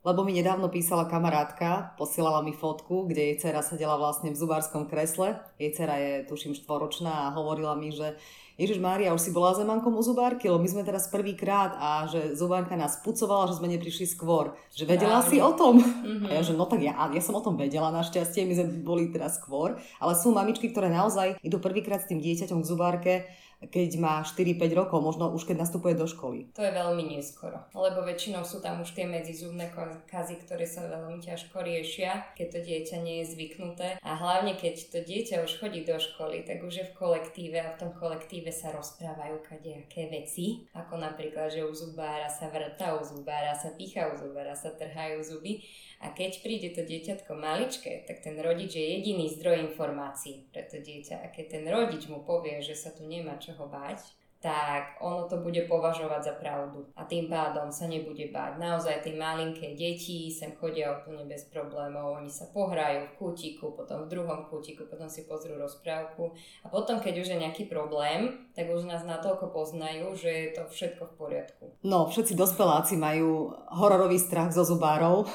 Lebo 0.00 0.24
mi 0.24 0.32
nedávno 0.32 0.72
písala 0.72 1.04
kamarátka, 1.04 1.92
posielala 2.00 2.40
mi 2.40 2.56
fotku, 2.56 3.04
kde 3.04 3.20
jej 3.20 3.36
dcera 3.36 3.60
sedela 3.60 4.00
vlastne 4.00 4.32
v 4.32 4.40
zubárskom 4.40 4.88
kresle. 4.88 5.36
Jej 5.60 5.76
dcera 5.76 6.00
je, 6.00 6.12
tuším, 6.24 6.56
štvoročná 6.56 7.28
a 7.28 7.32
hovorila 7.36 7.76
mi, 7.76 7.92
že 7.92 8.16
Ježiš 8.60 8.80
Mária, 8.80 9.16
už 9.16 9.24
si 9.24 9.32
bola 9.32 9.56
zemankom 9.56 9.96
u 9.96 10.04
zubárky, 10.04 10.48
lebo 10.48 10.60
my 10.60 10.68
sme 10.68 10.84
teraz 10.84 11.08
prvýkrát 11.08 11.76
a 11.80 12.04
že 12.08 12.36
zubárka 12.36 12.76
nás 12.76 13.00
pucovala, 13.00 13.48
že 13.48 13.56
sme 13.56 13.72
neprišli 13.72 14.04
skôr. 14.04 14.52
Že 14.76 14.84
vedela 14.84 15.24
Správne. 15.24 15.32
si 15.32 15.36
o 15.40 15.52
tom? 15.56 15.74
Mm-hmm. 15.80 16.28
A 16.28 16.30
ja, 16.32 16.42
že 16.44 16.52
no 16.52 16.68
tak 16.68 16.84
ja, 16.84 16.92
ja 16.92 17.22
som 17.24 17.36
o 17.36 17.44
tom 17.44 17.56
vedela 17.56 17.88
našťastie, 17.88 18.44
my 18.44 18.54
sme 18.56 18.84
boli 18.84 19.08
teraz 19.08 19.40
skôr. 19.40 19.80
Ale 19.96 20.12
sú 20.12 20.32
mamičky, 20.32 20.72
ktoré 20.72 20.92
naozaj 20.92 21.40
idú 21.40 21.56
prvýkrát 21.56 22.04
s 22.04 22.08
tým 22.12 22.20
dieťaťom 22.20 22.60
k 22.60 22.68
zubárke 22.68 23.12
keď 23.60 23.90
má 24.00 24.24
4-5 24.24 24.72
rokov, 24.72 24.98
možno 25.04 25.28
už 25.36 25.44
keď 25.44 25.68
nastupuje 25.68 25.92
do 25.92 26.08
školy. 26.08 26.48
To 26.56 26.64
je 26.64 26.72
veľmi 26.72 27.12
neskoro, 27.12 27.68
lebo 27.76 28.00
väčšinou 28.00 28.40
sú 28.48 28.64
tam 28.64 28.80
už 28.80 28.96
tie 28.96 29.04
medzizubné 29.04 29.68
kazy, 30.08 30.40
ktoré 30.40 30.64
sa 30.64 30.88
veľmi 30.88 31.20
ťažko 31.20 31.60
riešia, 31.60 32.32
keď 32.32 32.46
to 32.48 32.58
dieťa 32.64 32.96
nie 33.04 33.20
je 33.20 33.36
zvyknuté. 33.36 33.88
A 34.00 34.10
hlavne 34.16 34.56
keď 34.56 34.74
to 34.88 34.98
dieťa 35.04 35.44
už 35.44 35.60
chodí 35.60 35.84
do 35.84 36.00
školy, 36.00 36.48
tak 36.48 36.64
už 36.64 36.74
je 36.80 36.88
v 36.88 36.96
kolektíve 36.96 37.60
a 37.60 37.76
v 37.76 37.80
tom 37.84 37.90
kolektíve 37.92 38.48
sa 38.48 38.72
rozprávajú 38.72 39.44
kadejaké 39.44 40.08
veci, 40.08 40.64
ako 40.72 40.96
napríklad, 40.96 41.52
že 41.52 41.66
u 41.66 41.72
zubára 41.76 42.32
sa 42.32 42.48
vrta, 42.48 42.96
u 42.96 43.04
zubára 43.04 43.52
sa 43.52 43.76
pícha, 43.76 44.08
u 44.08 44.16
zubára 44.16 44.56
sa 44.56 44.72
trhajú 44.72 45.20
zuby. 45.20 45.60
A 46.00 46.16
keď 46.16 46.40
príde 46.40 46.72
to 46.72 46.80
dieťatko 46.80 47.36
maličké, 47.36 48.08
tak 48.08 48.24
ten 48.24 48.40
rodič 48.40 48.72
je 48.72 48.84
jediný 48.96 49.28
zdroj 49.28 49.68
informácií 49.68 50.48
pre 50.48 50.64
to 50.64 50.80
dieťa. 50.80 51.20
A 51.20 51.26
keď 51.28 51.60
ten 51.60 51.64
rodič 51.68 52.08
mu 52.08 52.24
povie, 52.24 52.64
že 52.64 52.72
sa 52.72 52.88
tu 52.88 53.04
nemá 53.04 53.36
čoho 53.36 53.68
báť, 53.68 54.16
tak 54.40 54.96
ono 55.04 55.28
to 55.28 55.36
bude 55.44 55.68
považovať 55.68 56.20
za 56.24 56.34
pravdu 56.40 56.88
a 56.96 57.04
tým 57.04 57.28
pádom 57.28 57.68
sa 57.68 57.84
nebude 57.84 58.32
báť. 58.32 58.56
Naozaj 58.56 59.04
tie 59.04 59.12
malinké 59.12 59.76
deti 59.76 60.32
sem 60.32 60.56
chodia 60.56 60.96
úplne 60.96 61.28
bez 61.28 61.44
problémov, 61.52 62.16
oni 62.16 62.32
sa 62.32 62.48
pohrajú 62.48 63.04
v 63.04 63.16
kútiku, 63.20 63.76
potom 63.76 64.08
v 64.08 64.10
druhom 64.16 64.48
kútiku, 64.48 64.88
potom 64.88 65.12
si 65.12 65.28
pozrú 65.28 65.60
rozprávku 65.60 66.32
a 66.64 66.72
potom, 66.72 67.04
keď 67.04 67.20
už 67.20 67.36
je 67.36 67.42
nejaký 67.44 67.68
problém, 67.68 68.48
tak 68.56 68.72
už 68.72 68.88
nás 68.88 69.04
natoľko 69.04 69.52
poznajú, 69.52 70.16
že 70.16 70.32
je 70.32 70.48
to 70.56 70.62
všetko 70.72 71.02
v 71.04 71.16
poriadku. 71.20 71.64
No, 71.84 72.08
všetci 72.08 72.32
dospeláci 72.32 72.96
majú 72.96 73.52
hororový 73.68 74.16
strach 74.16 74.56
zo 74.56 74.64
zubárov, 74.64 75.28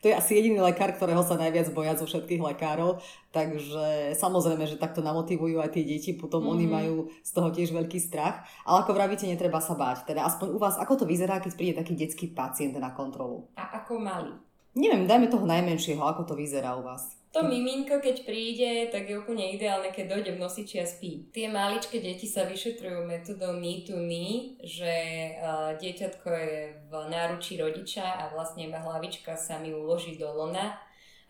to 0.00 0.08
je 0.08 0.16
asi 0.16 0.40
jediný 0.40 0.64
lekár, 0.64 0.96
ktorého 0.96 1.20
sa 1.20 1.36
najviac 1.36 1.68
boja 1.76 1.92
zo 1.92 2.08
všetkých 2.08 2.40
lekárov, 2.40 3.04
takže 3.36 4.16
samozrejme, 4.16 4.64
že 4.64 4.80
takto 4.80 5.04
namotivujú 5.04 5.60
aj 5.60 5.76
tie 5.76 5.84
deti, 5.84 6.16
potom 6.16 6.40
mm-hmm. 6.40 6.54
oni 6.56 6.66
mhm. 6.66 6.72
majú 6.72 6.94
z 7.20 7.30
toho 7.36 7.48
tiež 7.52 7.70
veľký 7.76 8.00
strach, 8.00 8.48
ale 8.64 8.80
ako 8.80 8.96
vravíte, 8.96 9.28
netreba 9.28 9.60
sa 9.60 9.76
báť. 9.76 10.08
Teda 10.08 10.24
aspoň 10.24 10.56
u 10.56 10.58
vás, 10.58 10.80
ako 10.80 11.04
to 11.04 11.04
vyzerá, 11.04 11.36
keď 11.44 11.52
príde 11.52 11.74
taký 11.76 11.92
detský 11.92 12.32
pacient 12.32 12.80
na 12.80 12.96
kontrolu? 12.96 13.44
A 13.60 13.84
ako 13.84 14.00
malý? 14.00 14.32
Neviem, 14.72 15.04
dajme 15.04 15.28
toho 15.28 15.44
najmenšieho, 15.44 16.00
ako 16.00 16.32
to 16.32 16.34
vyzerá 16.38 16.78
u 16.78 16.82
vás. 16.86 17.19
To 17.30 17.46
miminko, 17.46 18.02
keď 18.02 18.26
príde, 18.26 18.90
tak 18.90 19.06
je 19.06 19.14
úplne 19.14 19.54
ideálne, 19.54 19.94
keď 19.94 20.18
dojde 20.18 20.30
v 20.34 20.42
nosiči 20.42 20.82
a 20.82 20.86
spí. 20.86 21.30
Tie 21.30 21.46
maličké 21.46 22.02
deti 22.02 22.26
sa 22.26 22.42
vyšetrujú 22.42 23.06
metodou 23.06 23.54
knee 23.54 23.86
to 23.86 23.94
knee, 23.94 24.58
že 24.66 24.94
uh, 25.38 25.78
dieťatko 25.78 26.26
je 26.26 26.58
v 26.90 26.92
náručí 27.06 27.54
rodiča 27.54 28.02
a 28.02 28.34
vlastne 28.34 28.66
hlavička 28.66 29.38
sa 29.38 29.62
mi 29.62 29.70
uloží 29.70 30.18
do 30.18 30.26
lona 30.26 30.74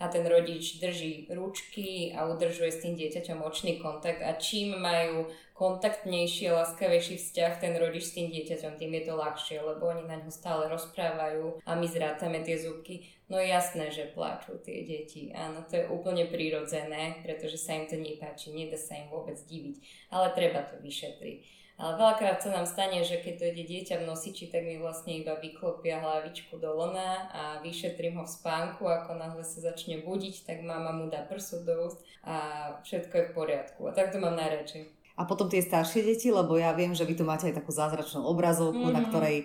a 0.00 0.08
ten 0.08 0.24
rodič 0.24 0.80
drží 0.80 1.28
ručky 1.28 2.16
a 2.16 2.24
udržuje 2.24 2.72
s 2.72 2.80
tým 2.80 2.96
dieťaťom 2.96 3.44
očný 3.44 3.76
kontakt 3.76 4.24
a 4.24 4.32
čím 4.40 4.80
majú 4.80 5.28
kontaktnejší 5.52 6.48
a 6.48 6.64
láskavejší 6.64 7.20
vzťah 7.20 7.60
ten 7.60 7.76
rodič 7.76 8.08
s 8.08 8.16
tým 8.16 8.32
dieťaťom, 8.32 8.80
tým 8.80 8.96
je 8.96 9.02
to 9.04 9.14
ľahšie, 9.20 9.60
lebo 9.60 9.92
oni 9.92 10.08
na 10.08 10.16
ňo 10.16 10.32
stále 10.32 10.72
rozprávajú 10.72 11.60
a 11.68 11.76
my 11.76 11.84
zrátame 11.84 12.40
tie 12.40 12.56
zubky. 12.56 13.12
No 13.28 13.36
jasné, 13.36 13.92
že 13.92 14.08
plačú 14.08 14.56
tie 14.64 14.88
deti. 14.88 15.36
Áno, 15.36 15.60
to 15.68 15.76
je 15.76 15.84
úplne 15.92 16.24
prirodzené, 16.32 17.20
pretože 17.20 17.60
sa 17.60 17.76
im 17.76 17.84
to 17.84 18.00
nepáči, 18.00 18.56
nedá 18.56 18.80
sa 18.80 18.96
im 18.96 19.12
vôbec 19.12 19.36
diviť. 19.36 19.76
Ale 20.08 20.32
treba 20.32 20.64
to 20.64 20.80
vyšetriť. 20.80 21.59
Ale 21.80 21.96
veľakrát 21.96 22.44
sa 22.44 22.52
nám 22.52 22.68
stane, 22.68 23.00
že 23.00 23.24
keď 23.24 23.40
dojde 23.40 23.64
dieťa 23.64 24.04
v 24.04 24.08
nosiči, 24.12 24.52
tak 24.52 24.68
mi 24.68 24.76
vlastne 24.76 25.16
iba 25.16 25.32
vyklopia 25.40 26.04
hlavičku 26.04 26.60
do 26.60 26.76
lona 26.76 27.32
a 27.32 27.42
vyšetrím 27.64 28.20
ho 28.20 28.28
v 28.28 28.36
spánku. 28.36 28.84
Ako 28.84 29.16
náhle 29.16 29.40
sa 29.40 29.64
začne 29.64 30.04
budiť, 30.04 30.44
tak 30.44 30.60
mama 30.60 30.92
mu 30.92 31.08
dá 31.08 31.24
prsu 31.24 31.64
do 31.64 31.88
úst 31.88 32.04
a 32.20 32.68
všetko 32.84 33.14
je 33.16 33.24
v 33.24 33.32
poriadku. 33.32 33.80
A 33.88 33.96
tak 33.96 34.12
to 34.12 34.20
mám 34.20 34.36
najradšej. 34.36 34.92
A 35.16 35.24
potom 35.24 35.48
tie 35.48 35.64
staršie 35.64 36.04
deti, 36.04 36.28
lebo 36.28 36.60
ja 36.60 36.76
viem, 36.76 36.92
že 36.92 37.08
vy 37.08 37.16
tu 37.16 37.24
máte 37.24 37.48
aj 37.48 37.56
takú 37.56 37.72
zázračnú 37.72 38.28
obrazovku, 38.28 38.76
mm-hmm. 38.76 38.96
na 39.00 39.02
ktorej 39.08 39.36
e, 39.40 39.44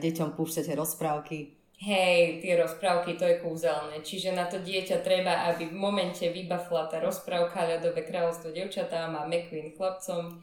deťom 0.00 0.32
púšťate 0.32 0.72
rozprávky. 0.72 1.56
Hej, 1.76 2.40
tie 2.40 2.56
rozprávky, 2.56 3.20
to 3.20 3.28
je 3.28 3.36
kúzelné. 3.44 4.00
Čiže 4.00 4.32
na 4.32 4.48
to 4.48 4.64
dieťa 4.64 5.04
treba, 5.04 5.52
aby 5.52 5.68
v 5.68 5.76
momente 5.76 6.24
vybafla 6.24 6.88
tá 6.88 7.04
rozprávka 7.04 7.68
ľadové 7.68 8.00
kráľovstvo 8.00 8.48
devčatám 8.48 9.12
a 9.12 9.28
McQueen 9.28 9.76
chlapcom 9.76 10.40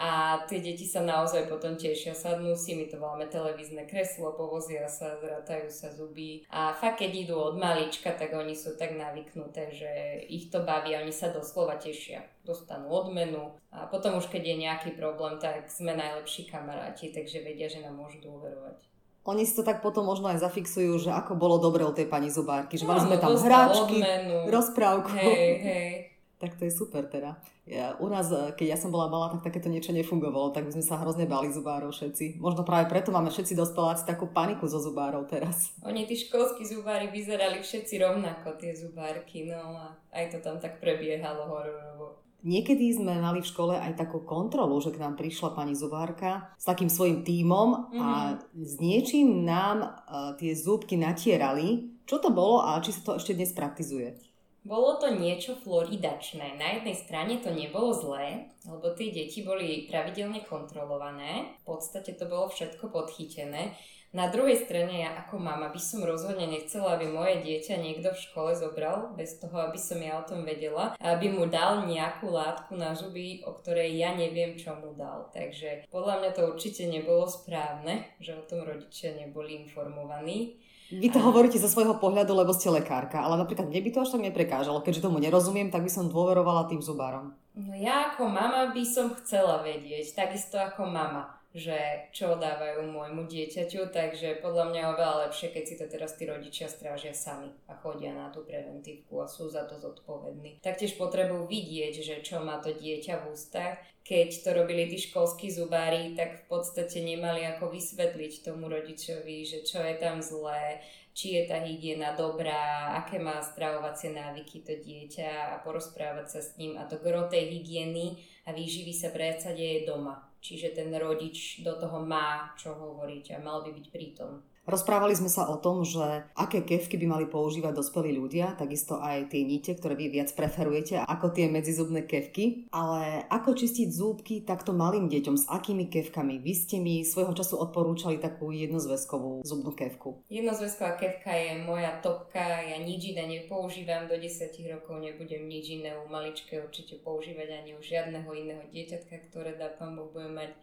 a 0.00 0.40
tie 0.48 0.64
deti 0.64 0.88
sa 0.88 1.04
naozaj 1.04 1.52
potom 1.52 1.76
tešia, 1.76 2.16
sadnú 2.16 2.56
si, 2.56 2.72
my 2.72 2.88
to 2.88 2.96
voláme 2.96 3.28
televízne 3.28 3.84
kreslo, 3.84 4.32
povozia 4.32 4.88
sa, 4.88 5.20
zratajú 5.20 5.68
sa 5.68 5.92
zuby 5.92 6.48
a 6.48 6.72
fakt 6.72 7.04
keď 7.04 7.12
idú 7.28 7.36
od 7.36 7.60
malička, 7.60 8.16
tak 8.16 8.32
oni 8.32 8.56
sú 8.56 8.74
tak 8.80 8.96
navyknuté, 8.96 9.68
že 9.68 9.90
ich 10.32 10.48
to 10.48 10.64
baví, 10.64 10.96
oni 10.96 11.12
sa 11.12 11.28
doslova 11.28 11.76
tešia, 11.76 12.24
dostanú 12.42 12.88
odmenu 12.88 13.52
a 13.68 13.84
potom 13.84 14.16
už 14.16 14.32
keď 14.32 14.42
je 14.42 14.56
nejaký 14.64 14.90
problém, 14.96 15.36
tak 15.36 15.68
sme 15.68 15.92
najlepší 15.92 16.48
kamaráti, 16.48 17.12
takže 17.12 17.44
vedia, 17.44 17.68
že 17.68 17.84
nám 17.84 17.96
môžu 18.00 18.24
dôverovať. 18.24 18.92
Oni 19.22 19.46
si 19.46 19.54
to 19.54 19.62
tak 19.62 19.86
potom 19.86 20.02
možno 20.02 20.34
aj 20.34 20.42
zafixujú, 20.42 20.98
že 20.98 21.14
ako 21.14 21.38
bolo 21.38 21.62
dobre 21.62 21.86
u 21.86 21.94
tej 21.94 22.10
pani 22.10 22.26
zubárky, 22.26 22.74
že 22.74 22.82
no, 22.82 22.90
mali 22.90 23.06
sme 23.06 23.22
tam 23.22 23.38
hráčky, 23.38 24.02
odmenu. 24.02 24.50
rozprávku. 24.50 25.14
Hej, 25.14 25.50
hej. 25.62 26.11
Tak 26.42 26.58
to 26.58 26.66
je 26.66 26.74
super 26.74 27.06
teda. 27.06 27.38
Ja, 27.70 27.94
u 28.02 28.10
nás, 28.10 28.26
e, 28.34 28.50
keď 28.58 28.74
ja 28.74 28.78
som 28.78 28.90
bola 28.90 29.06
malá, 29.06 29.30
tak 29.30 29.46
takéto 29.46 29.70
niečo 29.70 29.94
nefungovalo, 29.94 30.50
tak 30.50 30.66
by 30.66 30.74
sme 30.74 30.82
sa 30.82 30.98
hrozne 30.98 31.30
bali 31.30 31.54
zubárov 31.54 31.94
všetci. 31.94 32.42
Možno 32.42 32.66
práve 32.66 32.90
preto 32.90 33.14
máme 33.14 33.30
všetci 33.30 33.54
dospeláci 33.54 34.02
takú 34.02 34.26
paniku 34.26 34.66
zo 34.66 34.82
zubárov 34.82 35.30
teraz. 35.30 35.70
Oni, 35.86 36.02
tí 36.02 36.18
školskí 36.18 36.66
zubári, 36.66 37.14
vyzerali 37.14 37.62
všetci 37.62 37.94
rovnako, 38.02 38.58
tie 38.58 38.74
zubárky, 38.74 39.46
no 39.46 39.78
a 39.78 39.94
aj 40.10 40.34
to 40.34 40.38
tam 40.42 40.58
tak 40.58 40.82
prebiehalo 40.82 41.46
hororovo. 41.46 42.18
Niekedy 42.42 42.90
sme 42.98 43.22
mali 43.22 43.38
v 43.38 43.46
škole 43.46 43.78
aj 43.78 44.02
takú 44.02 44.26
kontrolu, 44.26 44.82
že 44.82 44.90
k 44.90 44.98
nám 44.98 45.14
prišla 45.14 45.54
pani 45.54 45.78
zubárka 45.78 46.50
s 46.58 46.66
takým 46.66 46.90
svojim 46.90 47.22
tímom 47.22 47.94
mm-hmm. 47.94 48.02
a 48.02 48.08
mhm. 48.34 48.66
s 48.66 48.72
niečím 48.82 49.46
nám 49.46 49.78
uh, 49.86 50.34
tie 50.34 50.58
zúbky 50.58 50.98
natierali. 50.98 51.94
Čo 52.02 52.18
to 52.18 52.34
bolo 52.34 52.66
a 52.66 52.82
či 52.82 52.90
sa 52.90 53.06
to 53.06 53.22
ešte 53.22 53.38
dnes 53.38 53.54
praktizuje? 53.54 54.31
Bolo 54.62 54.94
to 55.02 55.10
niečo 55.10 55.58
floridačné. 55.58 56.54
Na 56.54 56.78
jednej 56.78 56.94
strane 56.94 57.42
to 57.42 57.50
nebolo 57.50 57.90
zlé, 57.90 58.54
lebo 58.62 58.94
tie 58.94 59.10
deti 59.10 59.42
boli 59.42 59.90
pravidelne 59.90 60.46
kontrolované. 60.46 61.58
V 61.66 61.74
podstate 61.74 62.14
to 62.14 62.30
bolo 62.30 62.46
všetko 62.46 62.94
podchytené. 62.94 63.74
Na 64.12 64.28
druhej 64.28 64.62
strane 64.62 65.02
ja 65.02 65.18
ako 65.24 65.40
mama 65.40 65.72
by 65.72 65.80
som 65.80 66.04
rozhodne 66.04 66.44
nechcela, 66.44 66.94
aby 66.94 67.08
moje 67.08 67.42
dieťa 67.42 67.80
niekto 67.80 68.12
v 68.12 68.22
škole 68.22 68.52
zobral, 68.52 69.16
bez 69.16 69.40
toho, 69.40 69.66
aby 69.66 69.80
som 69.80 69.98
ja 69.98 70.20
o 70.20 70.28
tom 70.28 70.44
vedela, 70.44 70.92
aby 71.00 71.32
mu 71.32 71.48
dal 71.48 71.88
nejakú 71.88 72.28
látku 72.28 72.76
na 72.76 72.92
zuby, 72.92 73.40
o 73.42 73.56
ktorej 73.56 73.96
ja 73.96 74.12
neviem, 74.12 74.54
čo 74.60 74.76
mu 74.76 74.92
dal. 74.92 75.32
Takže 75.32 75.88
podľa 75.88 76.22
mňa 76.22 76.30
to 76.36 76.42
určite 76.44 76.86
nebolo 76.92 77.24
správne, 77.24 78.14
že 78.20 78.36
o 78.36 78.44
tom 78.44 78.68
rodičia 78.68 79.16
neboli 79.16 79.58
informovaní. 79.64 80.60
Vy 80.92 81.08
to 81.08 81.24
hovoríte 81.24 81.56
zo 81.56 81.72
svojho 81.72 81.96
pohľadu, 81.96 82.36
lebo 82.36 82.52
ste 82.52 82.68
lekárka, 82.68 83.24
ale 83.24 83.40
napríklad 83.40 83.64
mne 83.64 83.80
by 83.80 83.90
to 83.96 83.98
až 84.04 84.12
tak 84.12 84.22
neprekážalo. 84.28 84.84
Keďže 84.84 85.08
tomu 85.08 85.24
nerozumiem, 85.24 85.72
tak 85.72 85.80
by 85.80 85.90
som 85.90 86.12
dôverovala 86.12 86.68
tým 86.68 86.84
zubárom. 86.84 87.32
No 87.56 87.72
ja 87.72 88.12
ako 88.12 88.28
mama 88.28 88.76
by 88.76 88.84
som 88.84 89.16
chcela 89.16 89.64
vedieť, 89.64 90.12
takisto 90.12 90.60
ako 90.60 90.84
mama 90.84 91.41
že 91.52 92.08
čo 92.16 92.40
dávajú 92.40 92.88
môjmu 92.88 93.28
dieťaťu, 93.28 93.92
takže 93.92 94.40
podľa 94.40 94.72
mňa 94.72 94.82
oveľa 94.96 95.16
lepšie, 95.28 95.52
keď 95.52 95.64
si 95.68 95.74
to 95.76 95.84
teraz 95.84 96.16
tí 96.16 96.24
rodičia 96.24 96.64
strážia 96.64 97.12
sami 97.12 97.52
a 97.68 97.76
chodia 97.76 98.16
na 98.16 98.32
tú 98.32 98.40
preventívku 98.40 99.20
a 99.20 99.28
sú 99.28 99.52
za 99.52 99.68
to 99.68 99.76
zodpovední. 99.76 100.64
Taktiež 100.64 100.96
potrebujú 100.96 101.44
vidieť, 101.44 101.94
že 102.00 102.16
čo 102.24 102.40
má 102.40 102.56
to 102.64 102.72
dieťa 102.72 103.20
v 103.20 103.36
ústach. 103.36 103.76
Keď 104.02 104.48
to 104.48 104.50
robili 104.56 104.88
tí 104.88 104.98
školskí 104.98 105.52
zubári, 105.52 106.16
tak 106.16 106.42
v 106.42 106.44
podstate 106.48 107.04
nemali 107.04 107.44
ako 107.44 107.70
vysvetliť 107.70 108.48
tomu 108.48 108.72
rodičovi, 108.72 109.44
že 109.44 109.62
čo 109.62 109.78
je 109.84 109.94
tam 110.00 110.24
zlé, 110.24 110.80
či 111.12 111.36
je 111.36 111.42
tá 111.44 111.60
hygiena 111.60 112.16
dobrá, 112.16 112.96
aké 113.04 113.20
má 113.20 113.44
stravovacie 113.44 114.16
návyky 114.16 114.64
to 114.64 114.72
dieťa 114.80 115.52
a 115.52 115.60
porozprávať 115.60 116.26
sa 116.32 116.40
s 116.40 116.56
ním 116.56 116.80
a 116.80 116.88
to 116.88 116.96
gro 116.96 117.28
tej 117.28 117.52
hygieny 117.52 118.16
a 118.48 118.56
výživy 118.56 118.96
sa 118.96 119.12
predsa 119.12 119.52
deje 119.52 119.84
doma 119.84 120.31
Čiže 120.42 120.74
ten 120.74 120.90
rodič 120.98 121.62
do 121.62 121.78
toho 121.78 122.02
má 122.02 122.50
čo 122.58 122.74
hovoriť 122.74 123.38
a 123.38 123.38
mal 123.38 123.62
by 123.62 123.70
byť 123.70 123.86
prítom. 123.94 124.42
Rozprávali 124.62 125.18
sme 125.18 125.26
sa 125.26 125.50
o 125.50 125.58
tom, 125.58 125.82
že 125.82 126.22
aké 126.38 126.62
kevky 126.62 126.94
by 126.94 127.06
mali 127.18 127.26
používať 127.26 127.74
dospelí 127.74 128.14
ľudia, 128.14 128.54
takisto 128.54 129.02
aj 129.02 129.34
tie 129.34 129.42
nite, 129.42 129.74
ktoré 129.74 129.98
vy 129.98 130.06
viac 130.06 130.30
preferujete, 130.38 131.02
ako 131.02 131.34
tie 131.34 131.50
medzizubné 131.50 132.06
kevky. 132.06 132.70
Ale 132.70 133.26
ako 133.26 133.58
čistiť 133.58 133.90
zúbky 133.90 134.46
takto 134.46 134.70
malým 134.70 135.10
deťom, 135.10 135.34
s 135.34 135.50
akými 135.50 135.90
kevkami? 135.90 136.38
Vy 136.38 136.52
ste 136.54 136.78
mi 136.78 137.02
svojho 137.02 137.34
času 137.34 137.58
odporúčali 137.58 138.22
takú 138.22 138.54
jednozväzkovú 138.54 139.42
zubnú 139.42 139.74
kevku. 139.74 140.22
Jednozväzková 140.30 140.94
kevka 140.94 141.34
je 141.34 141.66
moja 141.66 141.98
topka, 141.98 142.62
ja 142.62 142.78
nič 142.78 143.18
iné 143.18 143.26
nepoužívam, 143.26 144.06
do 144.06 144.14
10 144.14 144.54
rokov 144.70 145.02
nebudem 145.02 145.42
nič 145.50 145.74
iné 145.74 145.98
u 145.98 146.06
maličke 146.06 146.62
určite 146.62 147.02
používať 147.02 147.66
ani 147.66 147.74
u 147.74 147.82
žiadneho 147.82 148.30
iného 148.30 148.62
dieťatka, 148.70 149.26
ktoré 149.26 149.58
dá 149.58 149.74
pán 149.74 149.98
Boh 149.98 150.06
bude 150.14 150.30
mať 150.30 150.54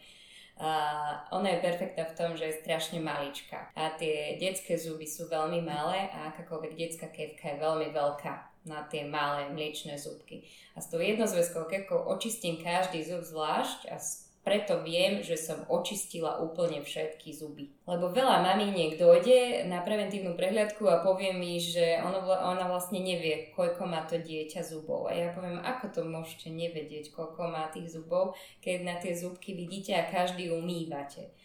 a 0.60 0.72
ona 1.32 1.56
je 1.56 1.64
perfektná 1.64 2.04
v 2.04 2.18
tom, 2.20 2.32
že 2.36 2.52
je 2.52 2.60
strašne 2.60 3.00
maličká. 3.00 3.72
A 3.80 3.96
tie 3.96 4.36
detské 4.36 4.76
zuby 4.76 5.08
sú 5.08 5.32
veľmi 5.32 5.64
malé 5.64 6.12
a 6.12 6.36
akákoľvek 6.36 6.76
detská 6.76 7.08
kevka 7.16 7.56
je 7.56 7.64
veľmi 7.64 7.96
veľká 7.96 8.34
na 8.68 8.84
tie 8.92 9.08
malé 9.08 9.48
mliečne 9.56 9.96
zubky. 9.96 10.44
A 10.76 10.84
s 10.84 10.92
tou 10.92 11.00
jednozväzkou 11.00 11.64
kevkou 11.72 12.12
očistím 12.12 12.60
každý 12.60 13.08
zub 13.08 13.24
zvlášť 13.24 13.88
a 13.88 13.96
preto 14.40 14.80
viem, 14.82 15.20
že 15.20 15.36
som 15.36 15.68
očistila 15.68 16.40
úplne 16.40 16.80
všetky 16.80 17.36
zuby. 17.36 17.70
Lebo 17.84 18.08
veľa 18.10 18.40
maminiek 18.40 18.96
dojde 18.96 19.68
na 19.68 19.84
preventívnu 19.84 20.34
prehliadku 20.40 20.88
a 20.88 21.04
povie 21.04 21.36
mi, 21.36 21.60
že 21.60 22.00
ono, 22.00 22.24
ona 22.24 22.66
vlastne 22.72 23.04
nevie, 23.04 23.52
koľko 23.52 23.84
má 23.84 24.08
to 24.08 24.16
dieťa 24.16 24.64
zubov. 24.64 25.12
A 25.12 25.14
ja 25.14 25.28
poviem, 25.36 25.60
ako 25.60 25.86
to 25.92 26.02
môžete 26.08 26.50
nevedieť, 26.50 27.12
koľko 27.12 27.52
má 27.52 27.68
tých 27.70 27.92
zubov, 27.92 28.40
keď 28.64 28.78
na 28.82 28.96
tie 28.98 29.12
zubky 29.12 29.52
vidíte 29.52 29.92
a 29.94 30.08
každý 30.08 30.50
umývate. 30.56 31.36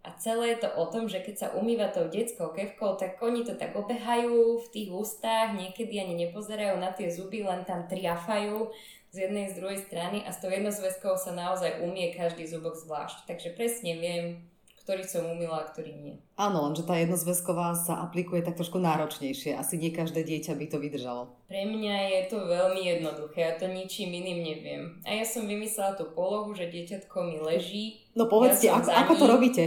A 0.00 0.16
celé 0.16 0.56
je 0.56 0.64
to 0.64 0.72
o 0.80 0.88
tom, 0.88 1.12
že 1.12 1.20
keď 1.20 1.34
sa 1.36 1.52
umýva 1.52 1.92
tou 1.92 2.08
detskou 2.08 2.56
kevkou, 2.56 2.96
tak 2.96 3.20
oni 3.20 3.44
to 3.44 3.52
tak 3.52 3.76
obehajú 3.76 4.56
v 4.64 4.66
tých 4.72 4.88
ústach, 4.88 5.52
niekedy 5.52 6.00
ani 6.00 6.24
nepozerajú 6.24 6.80
na 6.80 6.88
tie 6.88 7.12
zuby, 7.12 7.44
len 7.44 7.68
tam 7.68 7.84
triafajú 7.84 8.72
z 9.10 9.16
jednej 9.26 9.50
z 9.50 9.58
druhej 9.58 9.78
strany 9.82 10.22
a 10.22 10.30
s 10.30 10.38
tou 10.38 10.50
jednozväzkou 10.50 11.18
sa 11.18 11.34
naozaj 11.34 11.82
umie 11.82 12.14
každý 12.14 12.46
zubok 12.46 12.78
zvlášť. 12.78 13.26
Takže 13.26 13.58
presne 13.58 13.98
viem, 13.98 14.46
ktorý 14.90 15.06
som 15.06 15.22
umila 15.28 15.62
a 15.62 15.68
ktorý 15.70 15.92
nie. 15.92 16.14
Áno, 16.34 16.66
lenže 16.66 16.82
tá 16.82 16.98
jednozväzková 16.98 17.78
sa 17.78 18.00
aplikuje 18.02 18.42
tak 18.42 18.58
trošku 18.58 18.80
náročnejšie. 18.82 19.54
Asi 19.54 19.76
nie 19.78 19.94
každé 19.94 20.24
dieťa 20.26 20.56
by 20.56 20.66
to 20.66 20.82
vydržalo. 20.82 21.30
Pre 21.46 21.62
mňa 21.62 21.94
je 22.10 22.20
to 22.32 22.38
veľmi 22.42 22.82
jednoduché, 22.86 23.38
ja 23.44 23.54
to 23.54 23.70
ničím 23.70 24.10
iným 24.10 24.40
neviem. 24.40 24.82
A 25.06 25.20
ja 25.20 25.26
som 25.26 25.46
vymyslela 25.46 25.94
tú 25.94 26.10
polohu, 26.10 26.56
že 26.56 26.72
dieťatko 26.72 27.16
mi 27.22 27.36
leží. 27.38 28.08
No 28.18 28.26
povedzte, 28.26 28.66
ja 28.66 28.82
ako, 28.82 28.90
ako 28.90 29.12
to 29.14 29.24
robíte? 29.30 29.62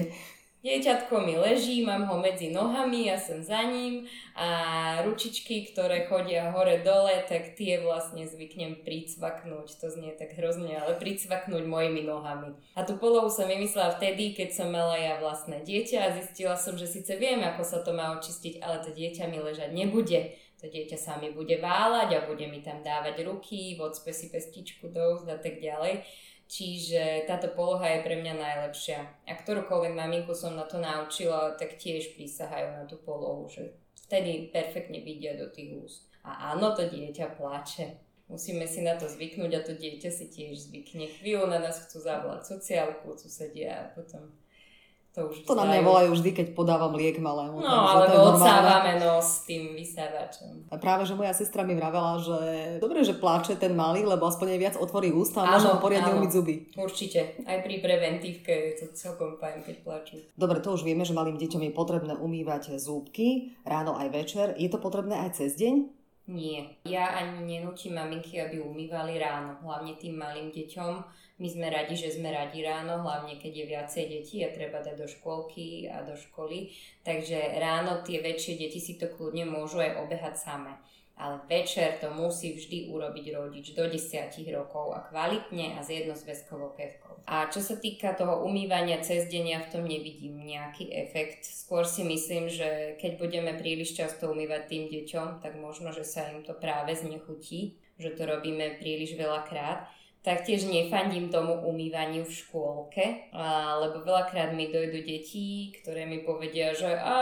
Dieťatko 0.63 1.27
mi 1.27 1.35
leží, 1.35 1.83
mám 1.83 2.07
ho 2.07 2.23
medzi 2.23 2.47
nohami, 2.47 3.11
ja 3.11 3.19
som 3.19 3.43
za 3.43 3.67
ním 3.67 4.07
a 4.31 4.47
ručičky, 5.03 5.67
ktoré 5.67 6.07
chodia 6.07 6.55
hore-dole, 6.55 7.27
tak 7.27 7.59
tie 7.59 7.83
vlastne 7.83 8.23
zvyknem 8.23 8.79
pricvaknúť. 8.79 9.75
To 9.83 9.91
znie 9.91 10.15
tak 10.15 10.39
hrozne, 10.39 10.79
ale 10.79 10.95
pricvaknúť 10.95 11.67
mojimi 11.67 12.07
nohami. 12.07 12.55
A 12.79 12.87
tú 12.87 12.95
polohu 12.95 13.27
som 13.27 13.51
vymyslela 13.51 13.99
vtedy, 13.99 14.31
keď 14.31 14.55
som 14.55 14.71
mala 14.71 14.95
ja 14.95 15.19
vlastné 15.19 15.67
dieťa 15.67 15.99
a 15.99 16.15
zistila 16.15 16.55
som, 16.55 16.79
že 16.79 16.87
síce 16.87 17.11
viem, 17.19 17.43
ako 17.43 17.67
sa 17.67 17.83
to 17.83 17.91
má 17.91 18.15
očistiť, 18.15 18.63
ale 18.63 18.79
to 18.87 18.95
dieťa 18.95 19.27
mi 19.27 19.43
ležať 19.43 19.75
nebude. 19.75 20.39
To 20.63 20.71
dieťa 20.71 20.95
sa 20.95 21.19
mi 21.19 21.27
bude 21.35 21.59
váľať 21.59 22.09
a 22.15 22.23
bude 22.23 22.47
mi 22.47 22.63
tam 22.63 22.79
dávať 22.79 23.27
ruky, 23.27 23.75
vodspe 23.75 24.15
si 24.15 24.31
pestičku 24.31 24.87
do 24.95 25.19
a 25.27 25.35
tak 25.35 25.59
ďalej. 25.59 26.07
Čiže 26.47 27.25
táto 27.25 27.49
poloha 27.51 27.97
je 27.97 28.05
pre 28.05 28.19
mňa 28.19 28.33
najlepšia. 28.37 28.99
A 29.25 29.33
ktorúkoľvek 29.33 29.93
maminku 29.97 30.37
som 30.37 30.53
na 30.53 30.69
to 30.69 30.77
naučila, 30.77 31.57
tak 31.57 31.81
tiež 31.81 32.13
prísahajú 32.13 32.67
na 32.77 32.83
tú 32.85 33.01
polohu, 33.01 33.49
že 33.49 33.73
vtedy 34.05 34.53
perfektne 34.53 35.01
vidia 35.01 35.33
do 35.33 35.49
tých 35.49 35.73
úst. 35.73 36.01
A 36.21 36.53
áno, 36.53 36.77
to 36.77 36.85
dieťa 36.85 37.35
plače. 37.35 37.97
Musíme 38.31 38.69
si 38.69 38.79
na 38.85 38.95
to 38.95 39.09
zvyknúť 39.09 39.51
a 39.55 39.65
to 39.65 39.73
dieťa 39.75 40.09
si 40.13 40.25
tiež 40.31 40.71
zvykne. 40.71 41.11
Chvíľu 41.19 41.49
na 41.49 41.59
nás 41.59 41.83
chcú 41.83 41.99
zavolať 41.99 42.47
sociálku, 42.47 43.17
sedia 43.19 43.89
a 43.89 43.91
potom 43.91 44.31
to 45.13 45.29
už 45.29 45.45
To 45.45 45.53
na 45.53 45.69
mňa 45.69 45.85
volajú 45.85 46.09
vždy, 46.17 46.29
keď 46.33 46.47
podávam 46.57 46.97
liek 46.97 47.21
malému. 47.21 47.61
No, 47.61 47.69
alebo 47.69 48.33
odsávame 48.33 48.97
nos 48.97 49.45
tým 49.45 49.77
vysávačom. 49.77 50.73
A 50.73 50.81
práve, 50.81 51.05
že 51.05 51.13
moja 51.13 51.29
sestra 51.37 51.61
mi 51.61 51.77
vravela, 51.77 52.17
že 52.17 52.39
dobre, 52.81 53.05
že 53.05 53.13
pláče 53.13 53.61
ten 53.61 53.77
malý, 53.77 54.09
lebo 54.09 54.25
aspoň 54.25 54.57
viac 54.57 54.75
otvorí 54.81 55.13
ústa 55.13 55.45
a 55.45 55.53
môžem 55.53 55.77
poriadne 55.77 56.17
umyť 56.17 56.31
zuby. 56.33 56.55
Určite. 56.73 57.37
Aj 57.45 57.61
pri 57.61 57.77
preventívke 57.77 58.73
je 58.73 58.73
to 58.81 58.85
celkom 58.97 59.37
fajn, 59.37 59.61
keď 59.61 59.75
plačú. 59.85 60.17
Dobre, 60.33 60.57
to 60.65 60.73
už 60.73 60.81
vieme, 60.81 61.05
že 61.05 61.13
malým 61.13 61.37
deťom 61.37 61.61
je 61.61 61.71
potrebné 61.77 62.17
umývať 62.17 62.81
zúbky 62.81 63.53
ráno 63.69 63.93
aj 63.93 64.09
večer. 64.09 64.57
Je 64.57 64.65
to 64.65 64.81
potrebné 64.81 65.29
aj 65.29 65.37
cez 65.37 65.53
deň? 65.61 66.03
Nie. 66.23 66.79
Ja 66.87 67.19
ani 67.19 67.43
nenúčim 67.43 67.99
maminky, 67.99 68.39
aby 68.39 68.63
umývali 68.63 69.19
ráno, 69.19 69.59
hlavne 69.59 69.93
tým 69.99 70.15
malým 70.15 70.55
deťom 70.55 70.93
my 71.41 71.47
sme 71.49 71.67
radi, 71.73 71.97
že 71.97 72.13
sme 72.13 72.29
radi 72.29 72.61
ráno, 72.61 73.01
hlavne 73.01 73.41
keď 73.41 73.53
je 73.57 73.65
viacej 73.65 74.05
detí 74.05 74.45
a 74.45 74.53
treba 74.53 74.85
dať 74.85 74.93
do 74.93 75.07
škôlky 75.09 75.89
a 75.89 76.05
do 76.05 76.13
školy. 76.13 76.69
Takže 77.01 77.57
ráno 77.57 78.05
tie 78.05 78.21
väčšie 78.21 78.61
deti 78.61 78.77
si 78.77 79.01
to 79.01 79.09
kľudne 79.09 79.49
môžu 79.49 79.81
aj 79.81 79.97
obehať 80.05 80.37
samé. 80.37 80.77
Ale 81.13 81.41
večer 81.45 82.01
to 82.01 82.09
musí 82.09 82.57
vždy 82.57 82.89
urobiť 82.89 83.25
rodič 83.37 83.77
do 83.77 83.85
10 83.85 84.33
rokov 84.49 84.97
a 84.97 85.05
kvalitne 85.09 85.77
a 85.77 85.85
s 85.85 85.93
jednozväzkovou 85.93 86.73
kevkou. 86.73 87.21
A 87.29 87.49
čo 87.53 87.61
sa 87.61 87.77
týka 87.77 88.17
toho 88.17 88.41
umývania 88.45 88.97
cez 89.01 89.29
deň, 89.29 89.45
ja 89.45 89.59
v 89.61 89.71
tom 89.73 89.83
nevidím 89.85 90.41
nejaký 90.41 90.89
efekt. 90.89 91.45
Skôr 91.45 91.85
si 91.85 92.01
myslím, 92.01 92.49
že 92.49 92.97
keď 92.97 93.21
budeme 93.21 93.53
príliš 93.53 93.93
často 93.93 94.33
umývať 94.33 94.69
tým 94.69 94.83
deťom, 94.89 95.41
tak 95.41 95.53
možno, 95.57 95.93
že 95.93 96.05
sa 96.05 96.33
im 96.33 96.41
to 96.41 96.57
práve 96.57 96.97
znechutí, 96.97 97.77
že 98.01 98.17
to 98.17 98.25
robíme 98.25 98.81
príliš 98.81 99.13
veľakrát 99.13 99.85
Taktiež 100.23 100.71
nefandím 100.71 101.27
tomu 101.27 101.59
umývaniu 101.67 102.23
v 102.23 102.31
škôlke, 102.31 103.35
lebo 103.83 104.07
veľakrát 104.07 104.55
mi 104.55 104.71
dojdu 104.71 105.03
deti, 105.03 105.75
ktoré 105.83 106.07
mi 106.07 106.23
povedia, 106.23 106.71
že 106.71 106.95
a 106.95 107.15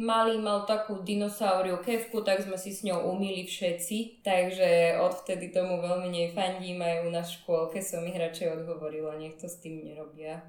malý 0.00 0.40
mal 0.40 0.64
takú 0.64 1.04
dinosauriu 1.04 1.76
kevku, 1.84 2.24
tak 2.24 2.40
sme 2.40 2.56
si 2.56 2.72
s 2.72 2.88
ňou 2.88 3.12
umýli 3.12 3.44
všetci. 3.44 4.24
Takže 4.24 4.96
odvtedy 4.96 5.52
tomu 5.52 5.76
veľmi 5.84 6.08
nefandím 6.08 6.80
aj 6.80 7.04
u 7.04 7.08
nás 7.12 7.28
v 7.28 7.36
škôlke 7.44 7.84
som 7.84 8.00
ich 8.08 8.16
radšej 8.16 8.64
odhovorila, 8.64 9.20
nech 9.20 9.36
to 9.36 9.44
s 9.44 9.60
tým 9.60 9.84
nerobia 9.84 10.40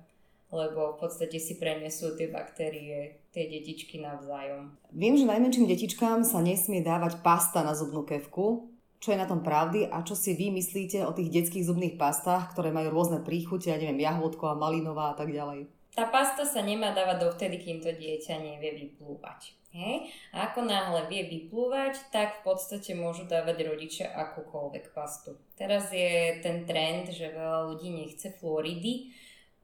lebo 0.47 0.95
v 0.95 1.03
podstate 1.03 1.43
si 1.43 1.59
prenesú 1.59 2.15
tie 2.15 2.31
baktérie, 2.31 3.19
tie 3.35 3.51
detičky 3.51 3.99
navzájom. 3.99 4.79
Viem, 4.95 5.19
že 5.19 5.27
najmenším 5.27 5.67
detičkám 5.67 6.23
sa 6.23 6.39
nesmie 6.39 6.79
dávať 6.79 7.19
pasta 7.19 7.67
na 7.67 7.75
zubnú 7.75 8.07
kevku, 8.07 8.71
čo 8.97 9.13
je 9.13 9.21
na 9.21 9.29
tom 9.29 9.45
pravdy 9.45 9.87
a 9.87 10.01
čo 10.01 10.17
si 10.17 10.33
vy 10.33 10.49
myslíte 10.53 11.05
o 11.05 11.13
tých 11.13 11.29
detských 11.29 11.67
zubných 11.69 11.95
pastách, 12.01 12.53
ktoré 12.53 12.73
majú 12.73 12.89
rôzne 12.93 13.21
príchute, 13.21 13.69
ja 13.69 13.77
neviem, 13.77 14.01
jahodko 14.01 14.49
a 14.49 14.59
malinová 14.59 15.13
a 15.13 15.17
tak 15.17 15.29
ďalej. 15.29 15.69
Tá 15.97 16.09
pasta 16.13 16.45
sa 16.45 16.61
nemá 16.61 16.93
dávať 16.93 17.25
dovtedy, 17.25 17.57
kým 17.57 17.81
to 17.81 17.89
dieťa 17.89 18.37
nevie 18.37 18.85
vyplúvať. 18.85 19.57
Hej? 19.73 20.09
A 20.33 20.49
ako 20.49 20.65
náhle 20.65 21.09
vie 21.09 21.25
vyplúvať, 21.25 22.13
tak 22.13 22.41
v 22.41 22.53
podstate 22.53 22.93
môžu 22.97 23.25
dávať 23.25 23.65
rodičia 23.65 24.13
akúkoľvek 24.13 24.93
pastu. 24.93 25.37
Teraz 25.57 25.89
je 25.89 26.37
ten 26.41 26.65
trend, 26.69 27.09
že 27.09 27.33
veľa 27.33 27.73
ľudí 27.73 27.89
nechce 27.93 28.33
Floridy. 28.37 29.13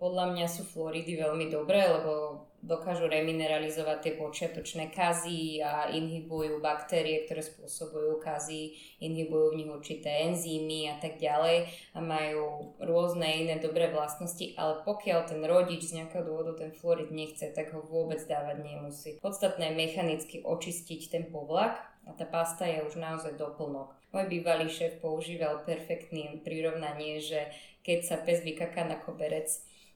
Podľa 0.02 0.36
mňa 0.36 0.48
sú 0.52 0.68
Floridy 0.68 1.16
veľmi 1.16 1.48
dobré, 1.48 1.88
lebo 1.88 2.44
dokážu 2.64 3.12
remineralizovať 3.12 3.98
tie 4.00 4.14
počiatočné 4.16 4.88
kazy 4.96 5.60
a 5.60 5.92
inhibujú 5.92 6.64
baktérie, 6.64 7.28
ktoré 7.28 7.44
spôsobujú 7.44 8.24
kazy, 8.24 8.72
inhibujú 9.04 9.52
v 9.52 9.58
nich 9.60 9.70
určité 9.70 10.32
enzymy 10.32 10.88
a 10.88 10.96
tak 10.96 11.20
ďalej 11.20 11.68
a 11.92 12.00
majú 12.00 12.76
rôzne 12.80 13.28
iné 13.44 13.60
dobré 13.60 13.92
vlastnosti, 13.92 14.56
ale 14.56 14.80
pokiaľ 14.88 15.20
ten 15.28 15.44
rodič 15.44 15.92
z 15.92 16.04
nejakého 16.04 16.24
dôvodu 16.24 16.56
ten 16.56 16.72
fluorid 16.72 17.12
nechce, 17.12 17.52
tak 17.52 17.76
ho 17.76 17.84
vôbec 17.84 18.24
dávať 18.24 18.64
nemusí. 18.64 19.20
Podstatné 19.20 19.76
je 19.76 19.80
mechanicky 19.80 20.36
očistiť 20.40 21.02
ten 21.12 21.24
povlak 21.28 21.84
a 22.08 22.16
tá 22.16 22.24
pasta 22.24 22.64
je 22.64 22.80
už 22.88 22.96
naozaj 22.96 23.36
doplnok. 23.36 23.92
Môj 24.16 24.32
bývalý 24.32 24.72
šéf 24.72 25.04
používal 25.04 25.68
perfektný 25.68 26.40
prirovnanie, 26.48 27.20
že 27.20 27.52
keď 27.84 28.00
sa 28.08 28.16
pes 28.24 28.40
vykaká 28.40 28.88
na 28.88 28.96
koberec, 28.96 29.52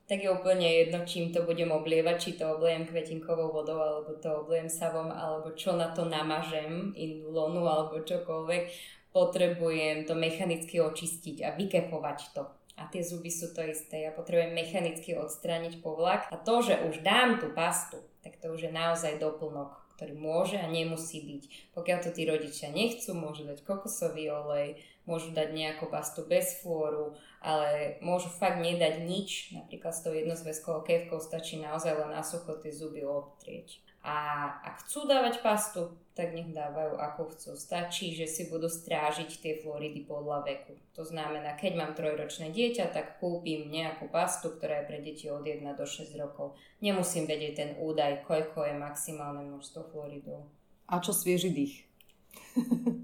tak 0.08 0.24
je 0.24 0.32
úplne 0.32 0.64
jedno, 0.64 1.04
čím 1.04 1.36
to 1.36 1.44
budem 1.44 1.68
oblievať, 1.68 2.16
či 2.16 2.32
to 2.40 2.56
obliem 2.56 2.88
kvetinkovou 2.88 3.52
vodou, 3.52 3.84
alebo 3.84 4.16
to 4.16 4.48
obliem 4.48 4.72
savom, 4.72 5.12
alebo 5.12 5.52
čo 5.52 5.76
na 5.76 5.92
to 5.92 6.08
namažem, 6.08 6.96
indulonu, 6.96 7.68
alebo 7.68 8.00
čokoľvek. 8.00 8.64
Potrebujem 9.12 10.08
to 10.08 10.16
mechanicky 10.16 10.80
očistiť 10.80 11.44
a 11.44 11.50
vykepovať 11.60 12.20
to. 12.32 12.48
A 12.78 12.88
tie 12.88 13.04
zuby 13.04 13.28
sú 13.28 13.52
to 13.52 13.66
isté. 13.68 14.08
Ja 14.08 14.16
potrebujem 14.16 14.56
mechanicky 14.56 15.18
odstrániť 15.18 15.84
povlak. 15.84 16.30
A 16.32 16.40
to, 16.40 16.64
že 16.64 16.88
už 16.88 17.04
dám 17.04 17.44
tú 17.44 17.52
pastu, 17.52 18.00
tak 18.24 18.40
to 18.40 18.54
už 18.54 18.70
je 18.70 18.72
naozaj 18.72 19.20
doplnok, 19.20 19.76
ktorý 19.98 20.14
môže 20.14 20.62
a 20.62 20.70
nemusí 20.70 21.26
byť. 21.26 21.74
Pokiaľ 21.74 21.98
to 22.06 22.14
tí 22.14 22.30
rodičia 22.30 22.70
nechcú, 22.70 23.18
môžu 23.18 23.50
dať 23.50 23.66
kokosový 23.66 24.30
olej, 24.30 24.78
môžu 25.10 25.34
dať 25.34 25.58
nejakú 25.58 25.90
pastu 25.90 26.22
bez 26.22 26.62
flóru, 26.62 27.18
ale 27.42 27.98
môžu 28.06 28.30
fakt 28.30 28.62
nedať 28.62 29.02
nič, 29.02 29.58
napríklad 29.58 29.98
s 29.98 30.06
tou 30.06 30.14
jednozväzkovou 30.14 30.86
kevkou 30.86 31.18
stačí 31.18 31.58
naozaj 31.58 31.98
len 31.98 32.14
na 32.14 32.22
sucho 32.22 32.54
tie 32.62 32.70
zuby 32.70 33.02
obtrieť. 33.02 33.82
A 34.04 34.48
ak 34.64 34.86
chcú 34.86 35.10
dávať 35.10 35.42
pastu, 35.42 35.96
tak 36.18 36.34
nech 36.34 36.50
dávajú 36.50 36.98
ako 36.98 37.22
chcú. 37.34 37.52
Stačí, 37.54 38.14
že 38.18 38.26
si 38.26 38.50
budú 38.50 38.70
strážiť 38.70 39.30
tie 39.38 39.54
floridy 39.62 40.06
podľa 40.06 40.46
veku. 40.46 40.74
To 40.98 41.06
znamená, 41.06 41.54
keď 41.58 41.72
mám 41.78 41.94
trojročné 41.94 42.50
dieťa, 42.50 42.94
tak 42.94 43.22
kúpim 43.22 43.70
nejakú 43.70 44.10
pastu, 44.10 44.54
ktorá 44.54 44.82
je 44.82 44.88
pre 44.90 45.00
deti 45.02 45.30
od 45.30 45.46
1 45.46 45.62
do 45.78 45.86
6 45.86 46.14
rokov. 46.18 46.58
Nemusím 46.82 47.30
vedieť 47.30 47.54
ten 47.56 47.72
údaj, 47.78 48.26
koľko 48.26 48.66
je 48.66 48.76
maximálne 48.76 49.46
množstvo 49.46 49.94
floridov. 49.94 50.50
A 50.90 51.00
čo 51.02 51.14
svieži 51.14 51.54
dých? 51.54 51.87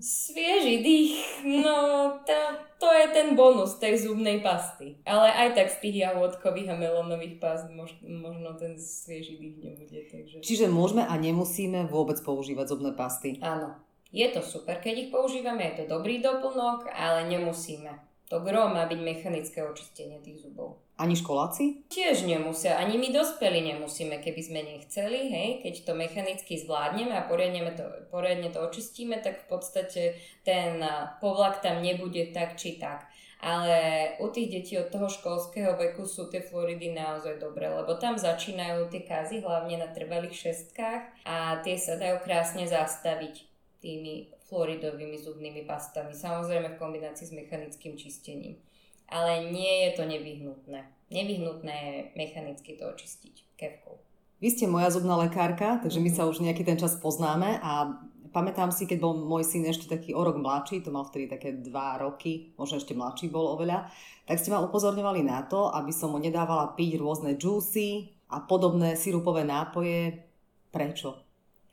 Svieži 0.02 0.82
dých, 0.82 1.14
no 1.46 2.10
to, 2.26 2.38
to 2.82 2.90
je 2.90 3.06
ten 3.14 3.38
bonus 3.38 3.78
tej 3.78 4.02
zubnej 4.02 4.42
pasty. 4.42 4.98
Ale 5.06 5.30
aj 5.30 5.54
tak 5.54 5.68
z 5.70 5.78
tých 5.78 5.96
jahodkových 6.10 6.74
a 6.74 6.76
melónových 6.76 7.38
past 7.38 7.70
mož, 7.70 7.94
možno 8.02 8.58
ten 8.58 8.82
svieži 8.82 9.38
dých 9.38 9.58
nebude. 9.62 10.00
Takže... 10.10 10.36
Čiže 10.42 10.66
môžeme 10.74 11.06
a 11.06 11.14
nemusíme 11.16 11.86
vôbec 11.86 12.18
používať 12.26 12.74
zubné 12.74 12.92
pasty? 12.98 13.38
Áno. 13.46 13.78
Je 14.14 14.30
to 14.30 14.46
super, 14.46 14.78
keď 14.78 15.08
ich 15.08 15.10
používame, 15.10 15.74
je 15.74 15.86
to 15.86 15.98
dobrý 15.98 16.22
doplnok, 16.22 16.86
ale 16.94 17.26
nemusíme. 17.34 18.13
To 18.34 18.42
gro 18.42 18.66
má 18.66 18.90
byť 18.90 18.98
mechanické 18.98 19.62
očistenie 19.62 20.18
tých 20.18 20.42
zubov. 20.42 20.82
Ani 20.98 21.14
školáci? 21.14 21.86
Tiež 21.86 22.26
nemusia, 22.26 22.82
ani 22.82 22.98
my 22.98 23.14
dospelí 23.14 23.62
nemusíme, 23.62 24.18
keby 24.18 24.42
sme 24.42 24.66
nechceli, 24.66 25.30
hej, 25.30 25.50
keď 25.62 25.74
to 25.86 25.94
mechanicky 25.94 26.58
zvládneme 26.58 27.14
a 27.14 27.30
poriadne 27.30 27.62
to, 27.78 27.86
poriadne 28.10 28.50
to 28.50 28.58
očistíme, 28.58 29.22
tak 29.22 29.46
v 29.46 29.54
podstate 29.54 30.02
ten 30.42 30.82
povlak 31.22 31.62
tam 31.62 31.86
nebude 31.86 32.34
tak 32.34 32.58
či 32.58 32.82
tak. 32.82 33.06
Ale 33.38 34.18
u 34.18 34.26
tých 34.34 34.50
detí 34.50 34.82
od 34.82 34.90
toho 34.90 35.14
školského 35.14 35.78
veku 35.78 36.10
sú 36.10 36.26
tie 36.34 36.42
Floridy 36.42 36.90
naozaj 36.90 37.38
dobré, 37.38 37.70
lebo 37.70 38.02
tam 38.02 38.18
začínajú 38.18 38.90
tie 38.90 39.06
kazy, 39.06 39.46
hlavne 39.46 39.78
na 39.78 39.94
trvalých 39.94 40.34
šestkách 40.34 41.30
a 41.30 41.62
tie 41.62 41.78
sa 41.78 42.02
dajú 42.02 42.18
krásne 42.26 42.66
zastaviť 42.66 43.46
tými 43.78 44.33
fluoridovými 44.54 45.18
zubnými 45.18 45.66
pastami, 45.66 46.14
samozrejme 46.14 46.78
v 46.78 46.80
kombinácii 46.80 47.26
s 47.26 47.34
mechanickým 47.34 47.98
čistením. 47.98 48.62
Ale 49.10 49.50
nie 49.50 49.90
je 49.90 49.98
to 49.98 50.06
nevyhnutné. 50.06 51.10
Nevyhnutné 51.10 51.74
je 51.74 51.96
mechanicky 52.14 52.78
to 52.78 52.86
očistiť 52.86 53.58
kevkou. 53.58 53.98
Vy 54.38 54.54
ste 54.54 54.70
moja 54.70 54.94
zubná 54.94 55.18
lekárka, 55.18 55.82
takže 55.82 55.98
my 55.98 56.14
sa 56.14 56.30
už 56.30 56.46
nejaký 56.46 56.62
ten 56.62 56.78
čas 56.78 57.02
poznáme 57.02 57.58
a 57.66 57.98
pamätám 58.30 58.70
si, 58.70 58.86
keď 58.86 58.98
bol 59.02 59.14
môj 59.18 59.42
syn 59.42 59.66
ešte 59.66 59.90
taký 59.90 60.14
o 60.14 60.22
rok 60.22 60.38
mladší, 60.38 60.86
to 60.86 60.94
mal 60.94 61.06
vtedy 61.10 61.26
také 61.26 61.58
dva 61.58 61.98
roky, 61.98 62.54
možno 62.60 62.78
ešte 62.78 62.94
mladší 62.94 63.34
bol 63.34 63.58
oveľa, 63.58 63.90
tak 64.30 64.38
ste 64.38 64.54
ma 64.54 64.62
upozorňovali 64.62 65.22
na 65.26 65.46
to, 65.50 65.74
aby 65.74 65.90
som 65.90 66.14
mu 66.14 66.22
nedávala 66.22 66.78
piť 66.78 67.02
rôzne 67.02 67.40
juicy 67.40 68.14
a 68.30 68.46
podobné 68.46 68.94
sirupové 69.00 69.42
nápoje. 69.48 70.30
Prečo? 70.70 71.24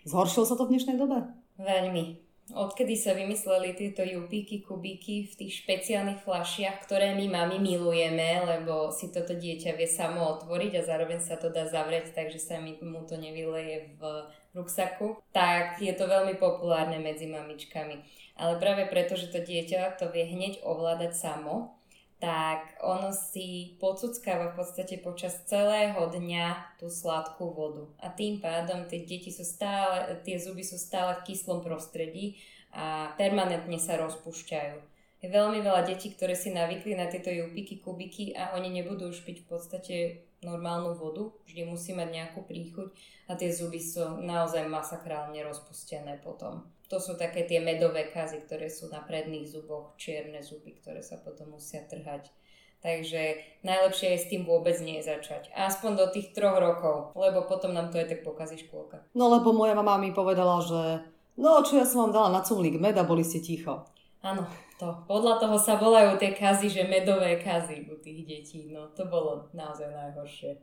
Zhoršilo 0.08 0.44
sa 0.48 0.56
to 0.56 0.64
v 0.64 0.76
dnešnej 0.76 0.96
dobe? 0.96 1.26
Veľmi. 1.58 2.29
Odkedy 2.50 2.98
sa 2.98 3.14
vymysleli 3.14 3.78
tieto 3.78 4.02
jupíky, 4.02 4.66
kubíky 4.66 5.30
v 5.30 5.34
tých 5.38 5.62
špeciálnych 5.62 6.26
flašiach, 6.26 6.82
ktoré 6.82 7.14
my 7.14 7.30
mami 7.30 7.62
milujeme, 7.62 8.42
lebo 8.42 8.90
si 8.90 9.14
toto 9.14 9.38
dieťa 9.38 9.78
vie 9.78 9.86
samo 9.86 10.38
otvoriť 10.38 10.72
a 10.78 10.86
zároveň 10.86 11.22
sa 11.22 11.38
to 11.38 11.54
dá 11.54 11.70
zavrieť, 11.70 12.10
takže 12.10 12.42
sa 12.42 12.58
mu 12.58 13.06
to 13.06 13.14
nevyleje 13.16 13.94
v 13.96 14.00
ruksaku, 14.52 15.22
tak 15.30 15.78
je 15.78 15.94
to 15.94 16.10
veľmi 16.10 16.34
populárne 16.42 16.98
medzi 16.98 17.30
mamičkami. 17.30 18.02
Ale 18.34 18.58
práve 18.58 18.90
preto, 18.90 19.14
že 19.14 19.30
to 19.30 19.38
dieťa 19.38 19.96
to 20.02 20.10
vie 20.10 20.26
hneď 20.26 20.66
ovládať 20.66 21.14
samo, 21.14 21.79
tak 22.20 22.76
ono 22.84 23.16
si 23.16 23.80
pocuckáva 23.80 24.52
v 24.52 24.60
podstate 24.60 25.00
počas 25.00 25.40
celého 25.48 25.96
dňa 25.96 26.76
tú 26.76 26.92
sladkú 26.92 27.48
vodu. 27.56 27.88
A 27.96 28.12
tým 28.12 28.44
pádom 28.44 28.84
tie 28.84 29.08
deti 29.08 29.32
sú 29.32 29.40
stále, 29.40 30.20
tie 30.20 30.36
zuby 30.36 30.60
sú 30.60 30.76
stále 30.76 31.16
v 31.16 31.32
kyslom 31.32 31.64
prostredí 31.64 32.36
a 32.76 33.16
permanentne 33.16 33.80
sa 33.80 33.96
rozpúšťajú. 33.96 34.76
Je 35.20 35.28
veľmi 35.28 35.64
veľa 35.64 35.88
detí, 35.88 36.12
ktoré 36.12 36.36
si 36.36 36.52
navykli 36.52 36.92
na 36.92 37.08
tieto 37.08 37.32
jupiky, 37.32 37.80
kubiky 37.80 38.36
a 38.36 38.52
oni 38.56 38.68
nebudú 38.68 39.08
už 39.08 39.24
piť 39.24 39.44
v 39.44 39.48
podstate 39.48 39.96
normálnu 40.44 40.96
vodu, 40.96 41.28
vždy 41.48 41.68
musí 41.68 41.92
mať 41.96 42.08
nejakú 42.08 42.44
príchuť 42.44 42.92
a 43.28 43.36
tie 43.36 43.52
zuby 43.52 43.80
sú 43.80 44.20
naozaj 44.24 44.64
masakrálne 44.68 45.40
rozpustené 45.44 46.20
potom 46.24 46.64
to 46.90 46.98
sú 46.98 47.14
také 47.14 47.46
tie 47.46 47.62
medové 47.62 48.10
kazy, 48.10 48.42
ktoré 48.42 48.66
sú 48.66 48.90
na 48.90 48.98
predných 48.98 49.46
zuboch, 49.46 49.94
čierne 49.94 50.42
zuby, 50.42 50.74
ktoré 50.74 51.06
sa 51.06 51.22
potom 51.22 51.54
musia 51.54 51.86
trhať. 51.86 52.34
Takže 52.82 53.38
najlepšie 53.62 54.16
je 54.16 54.18
s 54.18 54.30
tým 54.32 54.42
vôbec 54.42 54.74
nie 54.82 54.98
začať. 54.98 55.54
Aspoň 55.54 55.90
do 55.94 56.06
tých 56.10 56.34
troch 56.34 56.58
rokov, 56.58 57.14
lebo 57.14 57.46
potom 57.46 57.70
nám 57.70 57.94
to 57.94 58.02
aj 58.02 58.10
tak 58.10 58.26
pokazí 58.26 58.58
škôlka. 58.58 59.06
No 59.14 59.30
lebo 59.30 59.54
moja 59.54 59.78
mama 59.78 60.02
mi 60.02 60.10
povedala, 60.10 60.58
že 60.64 61.06
no 61.38 61.62
čo 61.62 61.78
ja 61.78 61.86
som 61.86 62.08
vám 62.08 62.12
dala 62.16 62.28
na 62.34 62.42
cumlík 62.42 62.80
med 62.80 62.98
a 62.98 63.06
boli 63.06 63.22
ste 63.22 63.38
ticho. 63.38 63.86
Áno, 64.24 64.48
to. 64.80 64.88
Podľa 65.06 65.40
toho 65.40 65.56
sa 65.60 65.76
volajú 65.76 66.16
tie 66.16 66.32
kazy, 66.32 66.72
že 66.72 66.90
medové 66.90 67.38
kazy 67.38 67.86
u 67.88 68.00
tých 68.00 68.20
detí. 68.26 68.68
No 68.72 68.90
to 68.96 69.06
bolo 69.06 69.48
naozaj 69.52 69.88
najhoršie. 69.92 70.58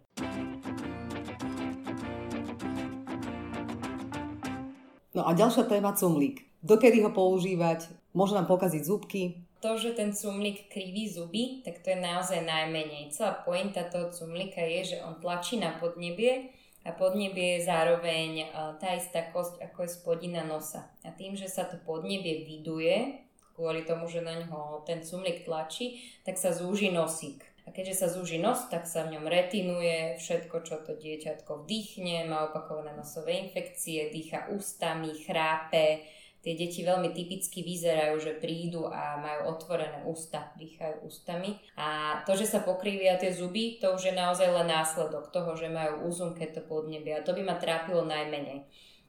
No 5.18 5.26
a 5.26 5.34
ďalšia 5.34 5.66
téma 5.66 5.98
cumlík. 5.98 6.46
Dokedy 6.62 7.02
ho 7.02 7.10
používať? 7.10 7.90
Môže 8.14 8.38
nám 8.38 8.46
pokaziť 8.46 8.86
zubky? 8.86 9.50
To, 9.66 9.74
že 9.74 9.98
ten 9.98 10.14
cumlík 10.14 10.70
kriví 10.70 11.10
zuby, 11.10 11.66
tak 11.66 11.82
to 11.82 11.90
je 11.90 11.98
naozaj 11.98 12.46
najmenej. 12.46 13.10
Celá 13.10 13.42
pointa 13.42 13.82
toho 13.90 14.14
cumlíka 14.14 14.62
je, 14.62 14.94
že 14.94 14.98
on 15.02 15.18
tlačí 15.18 15.58
na 15.58 15.74
podnebie 15.82 16.54
a 16.86 16.94
podnebie 16.94 17.58
je 17.58 17.66
zároveň 17.66 18.30
e, 18.46 18.48
tá 18.78 18.94
istá 18.94 19.26
kosť, 19.34 19.58
ako 19.66 19.90
je 19.90 19.96
spodina 19.98 20.46
nosa. 20.46 20.86
A 21.02 21.10
tým, 21.10 21.34
že 21.34 21.50
sa 21.50 21.66
to 21.66 21.82
podnebie 21.82 22.46
viduje, 22.46 23.18
kvôli 23.58 23.90
tomu, 23.90 24.06
že 24.06 24.22
na 24.22 24.38
ňo 24.46 24.86
ten 24.86 25.02
cumlík 25.02 25.50
tlačí, 25.50 25.98
tak 26.30 26.38
sa 26.38 26.54
zúži 26.54 26.94
nosík. 26.94 27.42
A 27.68 27.76
keďže 27.76 28.00
sa 28.00 28.08
zúži 28.08 28.40
nos, 28.40 28.64
tak 28.72 28.88
sa 28.88 29.04
v 29.04 29.20
ňom 29.20 29.28
retinuje 29.28 30.16
všetko, 30.24 30.64
čo 30.64 30.80
to 30.88 30.96
dieťatko 30.96 31.68
vdýchne, 31.68 32.24
má 32.32 32.48
opakované 32.48 32.96
nosové 32.96 33.44
infekcie, 33.44 34.08
dýcha 34.08 34.48
ústami, 34.56 35.12
chrápe. 35.12 36.08
Tie 36.40 36.56
deti 36.56 36.80
veľmi 36.88 37.12
typicky 37.12 37.68
vyzerajú, 37.68 38.24
že 38.24 38.40
prídu 38.40 38.88
a 38.88 39.20
majú 39.20 39.52
otvorené 39.52 40.08
ústa, 40.08 40.56
dýchajú 40.56 41.04
ústami. 41.04 41.60
A 41.76 42.22
to, 42.24 42.40
že 42.40 42.48
sa 42.48 42.64
pokrývia 42.64 43.20
tie 43.20 43.36
zuby, 43.36 43.84
to 43.84 43.92
už 44.00 44.10
je 44.10 44.14
naozaj 44.16 44.48
len 44.48 44.72
následok 44.72 45.28
toho, 45.36 45.60
že 45.60 45.68
majú 45.68 46.08
úzunké 46.08 46.56
to 46.56 46.64
podnebie. 46.64 47.20
A 47.20 47.26
to 47.26 47.36
by 47.36 47.44
ma 47.44 47.60
trápilo 47.60 48.08
najmenej. 48.08 48.64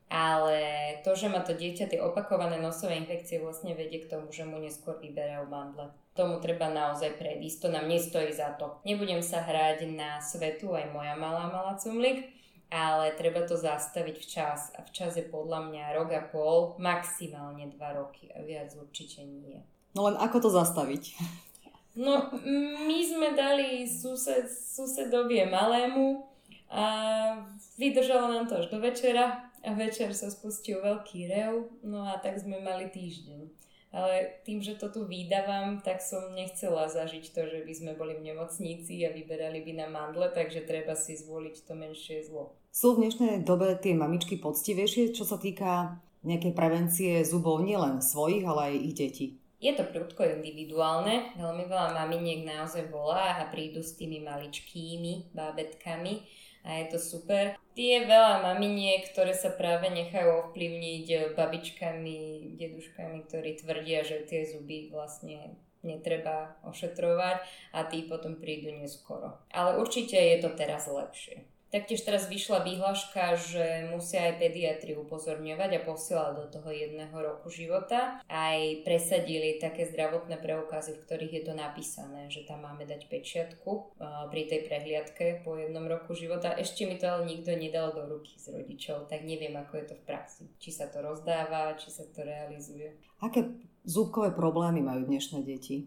Ale 0.09 0.57
to, 1.05 1.13
že 1.13 1.29
má 1.29 1.45
to 1.45 1.53
dieťa 1.53 1.93
tie 1.93 2.01
opakované 2.01 2.57
nosové 2.57 2.97
infekcie 2.97 3.45
vlastne 3.45 3.77
vedie 3.77 4.01
k 4.01 4.09
tomu, 4.09 4.33
že 4.33 4.49
mu 4.49 4.57
neskôr 4.57 4.97
vyberajú 4.97 5.45
mandle 5.53 5.93
tomu 6.19 6.43
treba 6.43 6.67
naozaj 6.67 7.15
predísť, 7.15 7.59
to 7.63 7.69
nám 7.71 7.87
nestojí 7.87 8.35
za 8.35 8.59
to. 8.59 8.83
Nebudem 8.83 9.23
sa 9.23 9.39
hrať 9.39 9.87
na 9.87 10.19
svetu, 10.19 10.75
aj 10.75 10.91
moja 10.91 11.15
malá 11.15 11.47
mala 11.47 11.79
cumlik, 11.79 12.35
ale 12.75 13.15
treba 13.15 13.47
to 13.47 13.55
zastaviť 13.55 14.19
včas 14.19 14.75
a 14.75 14.83
včas 14.83 15.15
je 15.15 15.23
podľa 15.23 15.71
mňa 15.71 15.95
rok 15.95 16.11
a 16.11 16.23
pol, 16.27 16.75
maximálne 16.83 17.71
dva 17.71 17.95
roky 17.95 18.35
a 18.35 18.43
viac 18.43 18.75
určite 18.75 19.23
nie. 19.23 19.63
No 19.95 20.11
len 20.11 20.19
ako 20.19 20.43
to 20.43 20.51
zastaviť? 20.51 21.15
No, 21.99 22.31
my 22.87 22.99
sme 23.03 23.35
dali 23.35 23.83
sused, 23.87 24.47
susedovie 24.51 25.47
malému 25.51 26.27
a 26.71 26.85
vydržalo 27.75 28.31
nám 28.31 28.47
to 28.47 28.61
až 28.61 28.71
do 28.71 28.79
večera 28.79 29.48
a 29.65 29.71
večer 29.75 30.15
sa 30.15 30.31
spustil 30.31 30.83
veľký 30.83 31.31
rev, 31.31 31.67
no 31.83 32.07
a 32.07 32.19
tak 32.23 32.39
sme 32.39 32.63
mali 32.63 32.91
týždeň 32.91 33.69
ale 33.89 34.45
tým, 34.45 34.61
že 34.61 34.77
to 34.77 34.93
tu 34.93 35.09
vydávam, 35.09 35.81
tak 35.81 36.05
som 36.05 36.37
nechcela 36.37 36.93
zažiť 36.93 37.25
to, 37.33 37.43
že 37.49 37.59
by 37.65 37.73
sme 37.73 37.93
boli 37.97 38.21
v 38.21 38.33
nemocnici 38.33 39.01
a 39.09 39.15
vyberali 39.17 39.65
by 39.65 39.73
na 39.81 39.87
mandle, 39.89 40.29
takže 40.29 40.69
treba 40.69 40.93
si 40.93 41.17
zvoliť 41.17 41.57
to 41.65 41.73
menšie 41.73 42.29
zlo. 42.29 42.53
Sú 42.69 42.95
v 42.95 43.09
dnešnej 43.09 43.49
dobe 43.49 43.73
tie 43.81 43.97
mamičky 43.97 44.37
poctivejšie, 44.37 45.17
čo 45.17 45.25
sa 45.25 45.41
týka 45.41 45.97
nejakej 46.21 46.53
prevencie 46.53 47.13
zubov 47.25 47.65
nielen 47.65 48.05
svojich, 48.05 48.45
ale 48.45 48.61
aj 48.69 48.75
ich 48.77 48.97
detí? 48.97 49.27
Je 49.59 49.75
to 49.75 49.83
prudko 49.91 50.23
individuálne, 50.23 51.35
veľmi 51.35 51.67
veľa 51.67 51.91
maminiek 51.91 52.47
naozaj 52.47 52.95
volá 52.95 53.43
a 53.43 53.51
prídu 53.51 53.83
s 53.83 53.99
tými 53.99 54.23
maličkými 54.23 55.35
bábetkami 55.35 56.23
a 56.65 56.83
je 56.83 56.85
to 56.91 56.99
super. 56.99 57.55
Tie 57.79 58.07
veľa 58.07 58.43
maminiek, 58.43 59.07
ktoré 59.11 59.35
sa 59.35 59.55
práve 59.55 59.87
nechajú 59.91 60.51
ovplyvniť 60.51 61.37
babičkami, 61.39 62.19
deduškami, 62.59 63.19
ktorí 63.31 63.51
tvrdia, 63.63 64.03
že 64.03 64.27
tie 64.27 64.43
zuby 64.43 64.91
vlastne 64.91 65.55
netreba 65.87 66.59
ošetrovať 66.67 67.39
a 67.71 67.87
tí 67.87 68.03
potom 68.11 68.35
prídu 68.43 68.75
neskoro. 68.75 69.39
Ale 69.55 69.79
určite 69.79 70.19
je 70.19 70.43
to 70.43 70.51
teraz 70.59 70.91
lepšie. 70.91 71.47
Taktiež 71.69 72.01
teraz 72.01 72.33
vyšla 72.33 72.65
výhľaška, 72.65 73.37
že 73.37 73.93
musia 73.93 74.33
aj 74.33 74.41
pediatri 74.41 74.97
upozorňovať 74.97 75.71
a 75.77 75.85
posielať 75.85 76.33
do 76.41 76.47
toho 76.49 76.73
jedného 76.73 77.13
roku 77.13 77.53
života. 77.53 78.25
Aj 78.25 78.61
presadili 78.89 79.61
také 79.61 79.85
zdravotné 79.85 80.41
preukazy, 80.41 80.97
v 80.97 81.03
ktorých 81.05 81.33
je 81.37 81.43
to 81.45 81.53
napísané, 81.53 82.33
že 82.33 82.49
tam 82.49 82.65
máme 82.65 82.89
dať 82.89 83.13
pečiatku 83.13 84.01
pri 84.33 84.43
tej 84.49 84.65
prehliadke 84.65 85.45
po 85.45 85.61
jednom 85.61 85.85
roku 85.85 86.17
života. 86.17 86.57
Ešte 86.57 86.89
mi 86.89 86.97
to 86.97 87.05
ale 87.05 87.29
nikto 87.29 87.53
nedal 87.53 87.93
do 87.93 88.09
ruky 88.17 88.41
z 88.41 88.49
rodičov, 88.49 89.05
tak 89.13 89.29
neviem, 89.29 89.53
ako 89.53 89.77
je 89.77 89.85
to 89.93 89.95
v 90.01 90.07
praxi. 90.09 90.45
Či 90.57 90.73
sa 90.73 90.89
to 90.89 91.05
rozdáva, 91.05 91.77
či 91.77 91.93
sa 91.93 92.09
to 92.09 92.25
realizuje. 92.25 92.97
Aké 93.21 93.45
zúbkové 93.85 94.33
problémy 94.33 94.81
majú 94.81 95.05
dnešné 95.05 95.45
deti? 95.45 95.85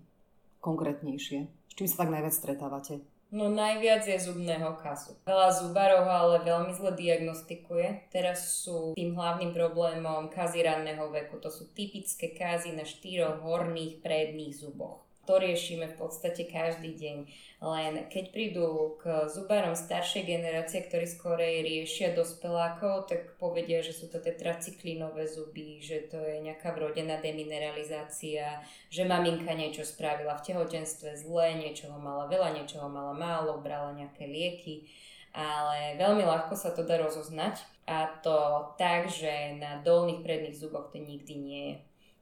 Konkrétnejšie. 0.61 1.49
S 1.49 1.73
čím 1.73 1.89
sa 1.89 2.05
tak 2.05 2.13
najviac 2.13 2.37
stretávate? 2.37 3.01
No 3.31 3.47
najviac 3.47 4.03
je 4.03 4.19
zubného 4.19 4.75
kazu. 4.83 5.15
Veľa 5.23 5.55
zubarov 5.55 6.03
ho 6.03 6.11
ale 6.11 6.37
veľmi 6.43 6.75
zle 6.75 6.91
diagnostikuje. 6.91 8.11
Teraz 8.11 8.59
sú 8.59 8.91
tým 8.91 9.15
hlavným 9.15 9.55
problémom 9.55 10.27
kazy 10.27 10.67
ranného 10.67 11.07
veku. 11.07 11.39
To 11.39 11.47
sú 11.47 11.71
typické 11.71 12.35
kazy 12.35 12.75
na 12.75 12.83
štyroch 12.83 13.39
horných 13.39 14.03
predných 14.03 14.51
zuboch. 14.51 15.07
To 15.29 15.37
riešime 15.37 15.85
v 15.85 15.95
podstate 16.01 16.49
každý 16.49 16.97
deň. 16.97 17.17
Len 17.61 17.93
keď 18.09 18.33
prídu 18.33 18.97
k 18.97 19.29
zubárom 19.29 19.77
staršej 19.77 20.25
generácie, 20.25 20.81
ktorí 20.81 21.05
skorej 21.05 21.61
riešia 21.61 22.17
dospelákov, 22.17 23.05
tak 23.05 23.37
povedia, 23.37 23.85
že 23.85 23.93
sú 23.93 24.09
to 24.09 24.17
tetracyklinové 24.17 25.29
zuby, 25.29 25.77
že 25.77 26.09
to 26.09 26.17
je 26.17 26.41
nejaká 26.41 26.73
vrodená 26.73 27.21
demineralizácia, 27.21 28.65
že 28.89 29.05
maminka 29.05 29.53
niečo 29.53 29.85
spravila 29.85 30.41
v 30.41 30.45
tehotenstve 30.51 31.13
zle, 31.21 31.53
niečoho 31.53 32.01
mala 32.01 32.25
veľa, 32.25 32.57
niečoho 32.57 32.89
mala 32.89 33.13
málo, 33.13 33.61
brala 33.61 33.93
nejaké 33.93 34.25
lieky 34.25 34.89
ale 35.31 35.95
veľmi 35.95 36.27
ľahko 36.27 36.59
sa 36.59 36.75
to 36.75 36.83
dá 36.83 36.99
rozoznať 36.99 37.63
a 37.87 38.07
to 38.19 38.67
tak, 38.75 39.07
že 39.07 39.55
na 39.59 39.79
dolných 39.79 40.23
predných 40.23 40.59
zuboch 40.59 40.91
to 40.91 40.99
nikdy 40.99 41.35
nie 41.39 41.63
je. 41.71 41.75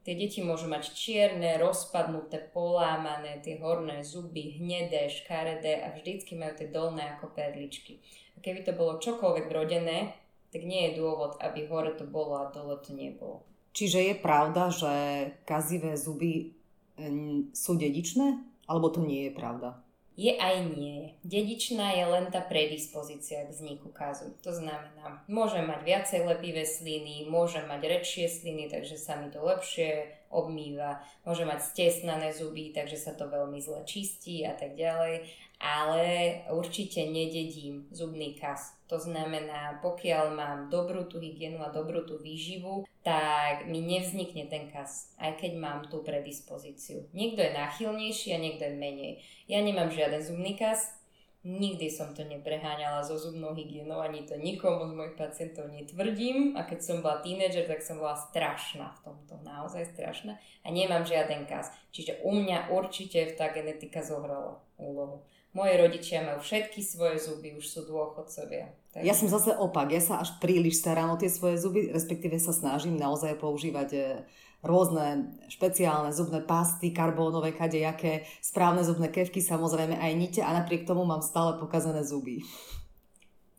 Tie 0.09 0.17
deti 0.17 0.41
môžu 0.41 0.65
mať 0.65 0.89
čierne, 0.97 1.61
rozpadnuté, 1.61 2.49
polámané, 2.49 3.45
tie 3.45 3.61
horné 3.61 4.01
zuby, 4.01 4.57
hnedé, 4.57 5.05
škaredé 5.05 5.85
a 5.85 5.93
vždycky 5.93 6.33
majú 6.33 6.57
tie 6.57 6.65
dolné 6.73 7.13
ako 7.13 7.29
perličky. 7.29 8.01
A 8.33 8.41
keby 8.41 8.65
to 8.65 8.73
bolo 8.73 8.97
čokoľvek 8.97 9.45
rodené, 9.53 10.17
tak 10.49 10.65
nie 10.65 10.89
je 10.89 10.97
dôvod, 10.97 11.37
aby 11.37 11.69
hore 11.69 11.93
to 11.93 12.09
bolo 12.09 12.41
a 12.41 12.49
dole 12.49 12.81
to 12.81 12.89
nebolo. 12.97 13.45
Čiže 13.77 14.09
je 14.09 14.15
pravda, 14.17 14.73
že 14.73 14.93
kazivé 15.45 15.93
zuby 15.93 16.57
sú 17.53 17.77
dedičné? 17.77 18.41
Alebo 18.65 18.89
to 18.89 19.05
nie 19.05 19.29
je 19.29 19.37
pravda? 19.37 19.77
Je 20.19 20.35
aj 20.35 20.55
nie. 20.75 21.15
Dedičná 21.23 21.95
je 21.95 22.03
len 22.03 22.27
tá 22.27 22.43
predispozícia 22.43 23.47
k 23.47 23.55
vzniku 23.55 23.87
kazu. 23.95 24.35
To 24.43 24.51
znamená, 24.51 25.23
môžem 25.31 25.63
mať 25.63 25.79
viacej 25.87 26.21
lepivé 26.27 26.67
sliny, 26.67 27.23
môžem 27.31 27.63
mať 27.63 27.87
redšie 27.87 28.27
sliny, 28.27 28.67
takže 28.67 28.99
sa 28.99 29.15
mi 29.15 29.31
to 29.31 29.39
lepšie 29.39 30.11
obmýva, 30.27 30.99
môžem 31.23 31.47
mať 31.47 31.71
stesnané 31.71 32.35
zuby, 32.35 32.75
takže 32.75 32.99
sa 32.99 33.15
to 33.15 33.31
veľmi 33.31 33.63
zle 33.63 33.79
čistí 33.87 34.43
a 34.43 34.51
tak 34.59 34.75
ďalej 34.75 35.23
ale 35.59 36.41
určite 36.55 37.03
nededím 37.03 37.91
zubný 37.91 38.33
kas. 38.39 38.73
To 38.87 38.95
znamená, 38.97 39.77
pokiaľ 39.83 40.25
mám 40.33 40.59
dobrú 40.71 41.05
tú 41.05 41.19
hygienu 41.19 41.61
a 41.61 41.69
dobrú 41.69 42.07
tú 42.07 42.17
výživu, 42.17 42.87
tak 43.03 43.67
mi 43.67 43.83
nevznikne 43.83 44.47
ten 44.47 44.71
kas, 44.71 45.13
aj 45.19 45.37
keď 45.37 45.51
mám 45.59 45.79
tú 45.91 46.01
predispozíciu. 46.01 47.11
Niekto 47.11 47.43
je 47.43 47.51
náchylnejší 47.53 48.33
a 48.33 48.41
niekto 48.41 48.65
je 48.65 48.73
menej. 48.79 49.13
Ja 49.51 49.59
nemám 49.59 49.91
žiaden 49.91 50.23
zubný 50.23 50.55
kas, 50.55 50.99
Nikdy 51.39 51.87
som 51.87 52.11
to 52.11 52.27
nepreháňala 52.27 52.99
so 52.99 53.15
zubnou 53.15 53.55
hygienou, 53.55 54.03
ani 54.03 54.27
to 54.27 54.35
nikomu 54.35 54.91
z 54.91 54.91
mojich 54.91 55.15
pacientov 55.15 55.71
netvrdím. 55.71 56.59
A 56.59 56.67
keď 56.67 56.79
som 56.83 56.97
bola 56.99 57.23
tínedžer, 57.23 57.63
tak 57.63 57.79
som 57.79 57.95
bola 57.95 58.19
strašná 58.19 58.91
v 58.99 59.03
tomto, 59.07 59.39
naozaj 59.47 59.87
strašná. 59.95 60.35
A 60.35 60.67
nemám 60.67 61.07
žiaden 61.07 61.47
kas. 61.47 61.71
Čiže 61.95 62.27
u 62.27 62.35
mňa 62.35 62.75
určite 62.75 63.23
tá 63.39 63.55
genetika 63.55 64.03
zohrala 64.03 64.59
úlohu. 64.75 65.23
Moje 65.49 65.81
rodičia 65.81 66.21
majú 66.21 66.45
všetky 66.45 66.77
svoje 66.85 67.17
zuby, 67.17 67.57
už 67.57 67.65
sú 67.65 67.81
dôchodcovia. 67.89 68.69
Tak... 68.93 69.01
Ja 69.01 69.17
som 69.17 69.25
zase 69.25 69.57
opak, 69.57 69.89
ja 69.89 69.97
sa 69.97 70.21
až 70.21 70.37
príliš 70.37 70.77
starám 70.77 71.17
o 71.17 71.17
tie 71.17 71.25
svoje 71.25 71.57
zuby, 71.57 71.89
respektíve 71.89 72.37
sa 72.37 72.53
snažím 72.53 73.01
naozaj 73.01 73.33
používať 73.41 73.89
e, 73.97 74.01
rôzne 74.61 75.33
špeciálne 75.49 76.13
zubné 76.13 76.45
pasty, 76.45 76.93
karbónové, 76.93 77.57
kadejaké, 77.57 78.29
správne 78.45 78.85
zubné 78.85 79.09
kevky, 79.09 79.41
samozrejme 79.41 79.97
aj 79.97 80.11
nite 80.13 80.41
a 80.45 80.53
napriek 80.53 80.85
tomu 80.85 81.01
mám 81.01 81.25
stále 81.25 81.57
pokazané 81.57 82.05
zuby. 82.05 82.45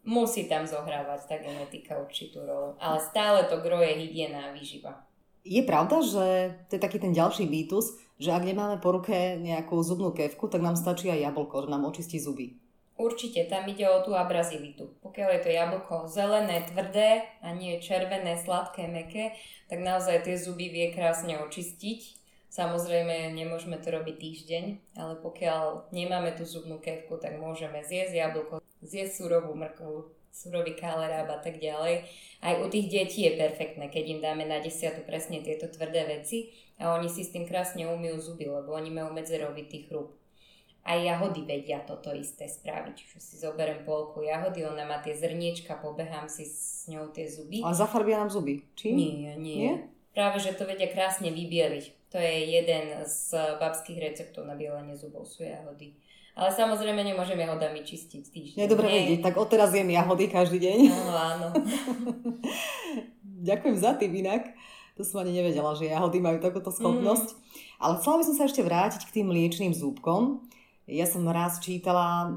Musí 0.07 0.47
tam 0.47 0.71
zohrávať 0.71 1.27
tá 1.27 1.37
genetika 1.43 1.99
určitú 1.99 2.47
rolu, 2.47 2.79
ale 2.79 3.03
stále 3.03 3.51
to 3.51 3.59
groje 3.67 3.99
hygiena 3.99 4.49
a 4.49 4.55
výživa. 4.55 5.10
Je 5.41 5.65
pravda, 5.65 6.05
že 6.05 6.27
to 6.69 6.77
je 6.77 6.85
taký 6.85 7.01
ten 7.01 7.17
ďalší 7.17 7.49
mýtus, 7.49 7.97
že 8.21 8.37
ak 8.37 8.45
nemáme 8.45 8.77
po 8.85 8.93
ruke 8.93 9.41
nejakú 9.41 9.81
zubnú 9.81 10.13
kevku, 10.13 10.53
tak 10.53 10.61
nám 10.61 10.77
stačí 10.77 11.09
aj 11.09 11.33
jablko, 11.33 11.65
že 11.65 11.73
nám 11.73 11.89
očistí 11.89 12.21
zuby. 12.21 12.61
Určite, 13.01 13.49
tam 13.49 13.65
ide 13.65 13.89
o 13.89 14.05
tú 14.05 14.13
abrazivitu. 14.13 14.93
Pokiaľ 15.01 15.29
je 15.33 15.41
to 15.41 15.51
jablko 15.57 15.95
zelené, 16.05 16.69
tvrdé 16.69 17.25
a 17.41 17.57
nie 17.57 17.81
červené, 17.81 18.37
sladké, 18.37 18.93
meké, 18.93 19.33
tak 19.73 19.81
naozaj 19.81 20.29
tie 20.29 20.37
zuby 20.37 20.69
vie 20.69 20.93
krásne 20.93 21.41
očistiť. 21.41 22.21
Samozrejme, 22.53 23.33
nemôžeme 23.33 23.81
to 23.81 23.89
robiť 23.89 24.17
týždeň, 24.21 24.65
ale 25.01 25.17
pokiaľ 25.17 25.89
nemáme 25.97 26.37
tú 26.37 26.45
zubnú 26.45 26.77
kevku, 26.77 27.17
tak 27.17 27.41
môžeme 27.41 27.81
zjesť 27.81 28.21
jablko, 28.21 28.61
zjesť 28.85 29.25
surovú 29.25 29.57
mrkvu, 29.57 30.20
surový 30.33 30.79
kaleráb 30.79 31.29
a 31.29 31.39
tak 31.43 31.59
ďalej. 31.61 32.07
Aj 32.41 32.55
u 32.63 32.67
tých 32.73 32.89
detí 32.89 33.29
je 33.29 33.37
perfektné, 33.37 33.93
keď 33.93 34.05
im 34.17 34.21
dáme 34.25 34.45
na 34.49 34.63
desiatu 34.63 35.05
presne 35.05 35.45
tieto 35.45 35.69
tvrdé 35.69 36.09
veci 36.09 36.55
a 36.81 36.97
oni 36.97 37.13
si 37.13 37.27
s 37.27 37.35
tým 37.35 37.45
krásne 37.45 37.85
umýjú 37.85 38.33
zuby, 38.33 38.49
lebo 38.49 38.73
oni 38.73 38.89
majú 38.89 39.13
medzerovitý 39.13 39.91
chrup. 39.91 40.17
Aj 40.81 40.97
jahody 40.97 41.45
vedia 41.45 41.85
toto 41.85 42.09
isté 42.17 42.49
spraviť. 42.49 42.97
Že 42.97 43.19
si 43.21 43.35
zoberiem 43.37 43.85
polku 43.85 44.25
jahody, 44.25 44.65
ona 44.65 44.89
má 44.89 45.05
tie 45.05 45.13
zrniečka, 45.13 45.77
pobehám 45.77 46.33
si 46.33 46.49
s 46.49 46.89
ňou 46.89 47.13
tie 47.13 47.29
zuby. 47.29 47.61
A 47.61 47.77
zafarbia 47.77 48.17
nám 48.17 48.33
zuby? 48.33 48.65
Čím? 48.81 48.97
Nie, 48.97 49.37
nie. 49.37 49.57
nie? 49.61 49.73
Práve, 50.17 50.41
že 50.41 50.57
to 50.57 50.65
vedia 50.65 50.89
krásne 50.89 51.29
vybieliť. 51.29 52.00
To 52.11 52.19
je 52.19 52.35
jeden 52.59 53.07
z 53.07 53.39
babských 53.63 54.03
receptov 54.03 54.43
na 54.43 54.59
bielenie 54.59 54.99
zubov, 54.99 55.31
sú 55.31 55.47
jahody. 55.47 55.95
Ale 56.35 56.51
samozrejme 56.51 57.03
nemôžem 57.03 57.39
jahodami 57.39 57.87
čistiť 57.87 58.23
týždeň. 58.31 58.59
Je 58.67 58.71
dobre 58.71 58.87
vedieť, 58.87 59.21
tak 59.31 59.39
odteraz 59.39 59.71
jem 59.75 59.91
jahody 59.91 60.27
každý 60.27 60.59
deň. 60.63 60.79
Áno, 60.91 61.15
áno. 61.15 61.49
Ďakujem 63.51 63.77
za 63.79 63.95
tým 63.99 64.13
inak. 64.27 64.55
To 64.99 65.03
som 65.07 65.23
ani 65.23 65.33
nevedela, 65.33 65.73
že 65.79 65.89
jahody 65.89 66.21
majú 66.21 66.43
takúto 66.43 66.69
schopnosť. 66.69 67.33
Mm. 67.33 67.39
Ale 67.81 67.93
chcela 68.03 68.17
by 68.21 68.25
som 68.29 68.37
sa 68.37 68.45
ešte 68.45 68.63
vrátiť 68.63 69.03
k 69.09 69.15
tým 69.21 69.27
mliečným 69.33 69.73
zúbkom. 69.73 70.45
Ja 70.91 71.07
som 71.07 71.25
raz 71.25 71.63
čítala 71.63 72.37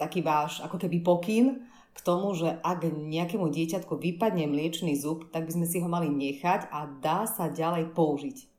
taký 0.00 0.24
váš 0.24 0.58
ako 0.64 0.80
keby 0.80 1.04
pokyn 1.04 1.68
k 1.94 1.98
tomu, 2.00 2.32
že 2.34 2.58
ak 2.64 2.82
nejakému 2.88 3.46
dieťatku 3.46 3.94
vypadne 3.94 4.48
mliečný 4.50 4.96
zub, 4.96 5.30
tak 5.30 5.46
by 5.46 5.52
sme 5.54 5.66
si 5.68 5.78
ho 5.78 5.86
mali 5.86 6.10
nechať 6.10 6.72
a 6.72 6.88
dá 6.98 7.30
sa 7.30 7.46
ďalej 7.52 7.92
použiť. 7.94 8.49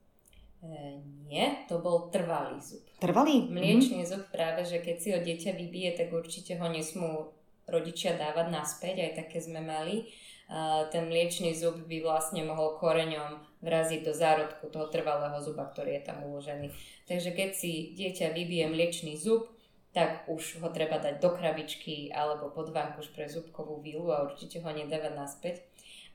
E, 0.62 1.02
nie, 1.26 1.46
to 1.66 1.82
bol 1.82 2.14
trvalý 2.14 2.62
zub. 2.62 2.86
Trvalý? 3.02 3.50
Mliečný 3.50 4.06
mm-hmm. 4.06 4.12
zub 4.14 4.24
práve, 4.30 4.62
že 4.64 4.78
keď 4.78 4.96
si 5.02 5.10
ho 5.14 5.20
dieťa 5.20 5.52
vybije, 5.58 5.90
tak 5.98 6.14
určite 6.14 6.58
ho 6.62 6.68
nesmú 6.70 7.34
rodičia 7.66 8.14
dávať 8.14 8.48
naspäť, 8.54 8.96
aj 9.02 9.12
také 9.26 9.42
sme 9.42 9.64
mali. 9.64 10.06
Uh, 10.52 10.92
ten 10.92 11.08
mliečný 11.08 11.56
zub 11.56 11.88
by 11.88 12.04
vlastne 12.04 12.44
mohol 12.44 12.76
koreňom 12.76 13.40
vraziť 13.64 14.04
do 14.04 14.12
zárodku 14.12 14.68
toho 14.68 14.92
trvalého 14.92 15.40
zuba, 15.40 15.64
ktorý 15.72 15.96
je 15.96 16.04
tam 16.04 16.28
uložený. 16.28 16.76
Takže 17.08 17.32
keď 17.32 17.50
si 17.56 17.96
dieťa 17.96 18.36
vybije 18.36 18.68
mliečný 18.68 19.16
zub, 19.16 19.48
tak 19.96 20.28
už 20.28 20.64
ho 20.64 20.68
treba 20.72 21.00
dať 21.00 21.20
do 21.20 21.30
krabičky 21.36 22.12
alebo 22.12 22.52
pod 22.52 22.72
vankuš 22.72 23.12
pre 23.12 23.28
zubkovú 23.28 23.84
výlu 23.84 24.12
a 24.12 24.24
určite 24.24 24.64
ho 24.64 24.70
nedávať 24.72 25.14
naspäť. 25.16 25.56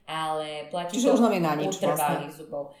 Ale 0.07 0.71
platí 0.71 0.97
Čiže 0.97 1.13
to 1.13 1.15
už 1.19 1.23
nám 1.25 1.35
je 1.35 1.41
na 1.43 1.53
nič, 1.57 1.73
vlastne. 1.83 2.31
zubov. 2.31 2.73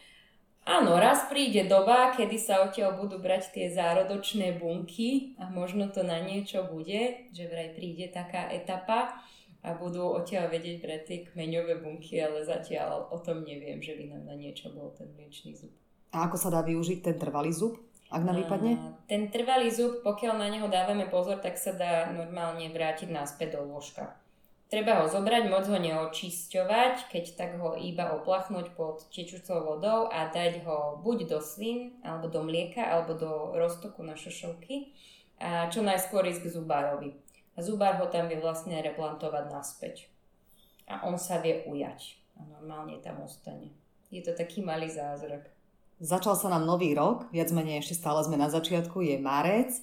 Áno, 0.67 0.99
raz 0.99 1.31
príde 1.31 1.63
doba, 1.63 2.11
kedy 2.11 2.35
sa 2.35 2.59
odtiaľ 2.67 2.99
budú 2.99 3.23
brať 3.23 3.55
tie 3.55 3.71
zárodočné 3.71 4.59
bunky 4.59 5.39
a 5.39 5.47
možno 5.47 5.87
to 5.87 6.03
na 6.03 6.19
niečo 6.19 6.67
bude, 6.67 7.31
že 7.31 7.47
vraj 7.47 7.71
príde 7.71 8.11
taká 8.11 8.51
etapa 8.51 9.15
a 9.63 9.71
budú 9.79 10.03
odtiaľ 10.11 10.51
vedieť 10.51 10.83
brať 10.83 11.01
tie 11.07 11.17
kmeňové 11.31 11.79
bunky, 11.79 12.19
ale 12.19 12.43
zatiaľ 12.43 13.07
o 13.15 13.17
tom 13.23 13.47
neviem, 13.47 13.79
že 13.79 13.95
by 13.95 14.11
nám 14.11 14.27
na 14.27 14.35
niečo 14.35 14.67
bol 14.75 14.91
ten 14.91 15.07
mliečný 15.15 15.55
zub. 15.55 15.71
A 16.11 16.27
ako 16.27 16.35
sa 16.35 16.51
dá 16.51 16.59
využiť 16.59 16.99
ten 16.99 17.15
trvalý 17.15 17.55
zub? 17.55 17.79
Ak 18.11 18.27
nám 18.27 18.35
vypadne? 18.35 19.07
Ten 19.07 19.31
trvalý 19.31 19.71
zub, 19.71 20.03
pokiaľ 20.03 20.35
na 20.35 20.51
neho 20.51 20.67
dávame 20.67 21.07
pozor, 21.07 21.39
tak 21.39 21.55
sa 21.55 21.71
dá 21.71 22.11
normálne 22.11 22.67
vrátiť 22.71 23.07
naspäť 23.07 23.59
do 23.59 23.71
lôžka. 23.71 24.19
Treba 24.67 24.99
ho 24.99 25.07
zobrať, 25.07 25.47
moc 25.47 25.63
ho 25.63 25.79
neočisťovať, 25.79 27.07
keď 27.07 27.25
tak 27.39 27.55
ho 27.55 27.79
iba 27.79 28.11
oplachnúť 28.19 28.75
pod 28.75 29.07
tečúcou 29.15 29.63
vodou 29.63 30.11
a 30.11 30.27
dať 30.27 30.67
ho 30.67 30.99
buď 30.99 31.31
do 31.31 31.39
slín, 31.39 31.95
alebo 32.03 32.27
do 32.27 32.43
mlieka, 32.43 32.83
alebo 32.83 33.15
do 33.15 33.55
roztoku 33.55 34.03
na 34.03 34.19
šošovky 34.19 34.91
a 35.39 35.71
čo 35.71 35.85
najskôr 35.85 36.27
ísť 36.27 36.43
k 36.43 36.53
zubárovi. 36.59 37.15
A 37.55 37.63
zubár 37.63 37.95
ho 38.03 38.11
tam 38.11 38.27
vie 38.27 38.37
vlastne 38.43 38.75
replantovať 38.83 39.45
naspäť. 39.49 39.95
A 40.83 41.07
on 41.07 41.15
sa 41.15 41.39
vie 41.39 41.63
ujať. 41.63 42.19
A 42.37 42.45
normálne 42.45 42.99
tam 42.99 43.23
ostane. 43.23 43.71
Je 44.11 44.19
to 44.19 44.35
taký 44.35 44.61
malý 44.61 44.91
zázrak. 44.91 45.47
Začal 45.97 46.37
sa 46.37 46.53
nám 46.53 46.69
nový 46.69 46.93
rok, 46.93 47.25
viac 47.33 47.49
menej 47.49 47.81
ešte 47.81 47.97
stále 47.97 48.21
sme 48.21 48.37
na 48.37 48.53
začiatku, 48.53 49.01
je 49.01 49.17
marec. 49.17 49.73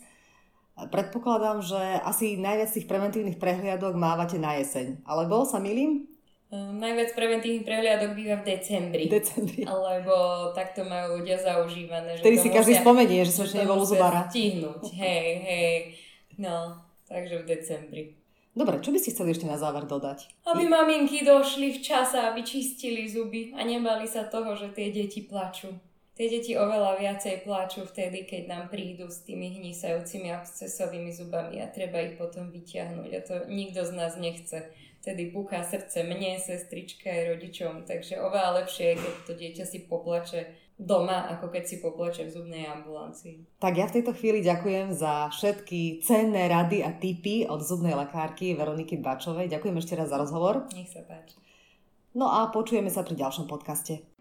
Predpokladám, 0.75 1.63
že 1.63 1.79
asi 2.03 2.35
najviac 2.35 2.71
tých 2.75 2.91
preventívnych 2.91 3.39
prehliadok 3.39 3.95
mávate 3.95 4.43
na 4.43 4.59
jeseň. 4.59 5.07
Alebo 5.07 5.47
sa 5.47 5.63
milím? 5.63 6.11
Um, 6.51 6.83
najviac 6.83 7.15
preventívnych 7.15 7.63
prehliadok 7.63 8.11
býva 8.19 8.43
v 8.43 8.59
decembri. 8.59 9.07
decembri. 9.07 9.63
Lebo 9.67 10.51
takto 10.51 10.83
majú 10.83 11.23
ľudia 11.23 11.39
zaužívané. 11.39 12.19
Vtedy 12.19 12.43
si 12.43 12.51
každý 12.51 12.75
spomenie, 12.79 13.23
že 13.23 13.35
som 13.35 13.47
ešte 13.47 13.63
nebol 13.63 13.83
zubára. 13.87 14.27
stihnúť, 14.27 14.83
hej, 14.99 15.31
hej. 15.47 15.75
No, 16.39 16.83
takže 17.07 17.43
v 17.43 17.45
decembri. 17.47 18.03
Dobre, 18.55 18.79
čo 18.79 18.95
by 18.95 18.99
ste 19.03 19.11
chceli 19.11 19.35
ešte 19.35 19.51
na 19.51 19.59
záver 19.59 19.83
dodať? 19.83 20.31
Aby 20.47 20.71
maminky 20.71 21.27
došli 21.27 21.75
v 21.75 21.83
čase, 21.83 22.23
aby 22.23 22.47
čistili 22.47 23.03
zuby 23.11 23.51
a 23.51 23.67
nebali 23.67 24.07
sa 24.07 24.31
toho, 24.31 24.55
že 24.55 24.71
tie 24.71 24.95
deti 24.95 25.27
plačú. 25.27 25.75
Tie 26.15 26.31
deti 26.31 26.55
oveľa 26.55 27.03
viacej 27.03 27.43
pláču 27.43 27.83
vtedy, 27.91 28.23
keď 28.23 28.47
nám 28.47 28.65
prídu 28.71 29.11
s 29.11 29.27
tými 29.27 29.59
hnisajúcimi 29.59 30.31
abscesovými 30.31 31.11
zubami 31.11 31.59
a 31.59 31.67
treba 31.67 31.99
ich 32.07 32.15
potom 32.15 32.55
vyťahnuť 32.55 33.11
a 33.11 33.21
to 33.27 33.35
nikto 33.51 33.83
z 33.83 33.93
nás 33.99 34.15
nechce. 34.15 34.71
Vtedy 35.03 35.35
puká 35.35 35.67
srdce 35.67 36.07
mne, 36.07 36.39
sestričke 36.39 37.11
aj 37.11 37.35
rodičom, 37.35 37.83
takže 37.83 38.23
oveľa 38.23 38.63
lepšie 38.63 38.95
je, 38.95 39.01
keď 39.03 39.15
to 39.27 39.33
dieťa 39.35 39.65
si 39.67 39.79
poplače 39.91 40.41
doma, 40.79 41.35
ako 41.35 41.51
keď 41.51 41.63
si 41.67 41.77
poplače 41.83 42.31
v 42.31 42.35
zubnej 42.35 42.65
ambulancii. 42.71 43.59
Tak 43.59 43.75
ja 43.75 43.91
v 43.91 43.99
tejto 43.99 44.15
chvíli 44.15 44.39
ďakujem 44.39 44.95
za 44.95 45.35
všetky 45.35 45.99
cenné 45.99 46.47
rady 46.47 46.87
a 46.87 46.95
tipy 46.95 47.43
od 47.43 47.59
zubnej 47.59 47.99
lekárky 47.99 48.55
Veroniky 48.55 49.03
Bačovej. 49.03 49.51
Ďakujem 49.51 49.77
ešte 49.83 49.99
raz 49.99 50.15
za 50.15 50.17
rozhovor. 50.17 50.71
Nech 50.71 50.95
sa 50.95 51.03
páči. 51.03 51.43
No 52.15 52.31
a 52.31 52.55
počujeme 52.55 52.89
sa 52.89 53.03
pri 53.03 53.19
ďalšom 53.19 53.51
podcaste. 53.51 54.14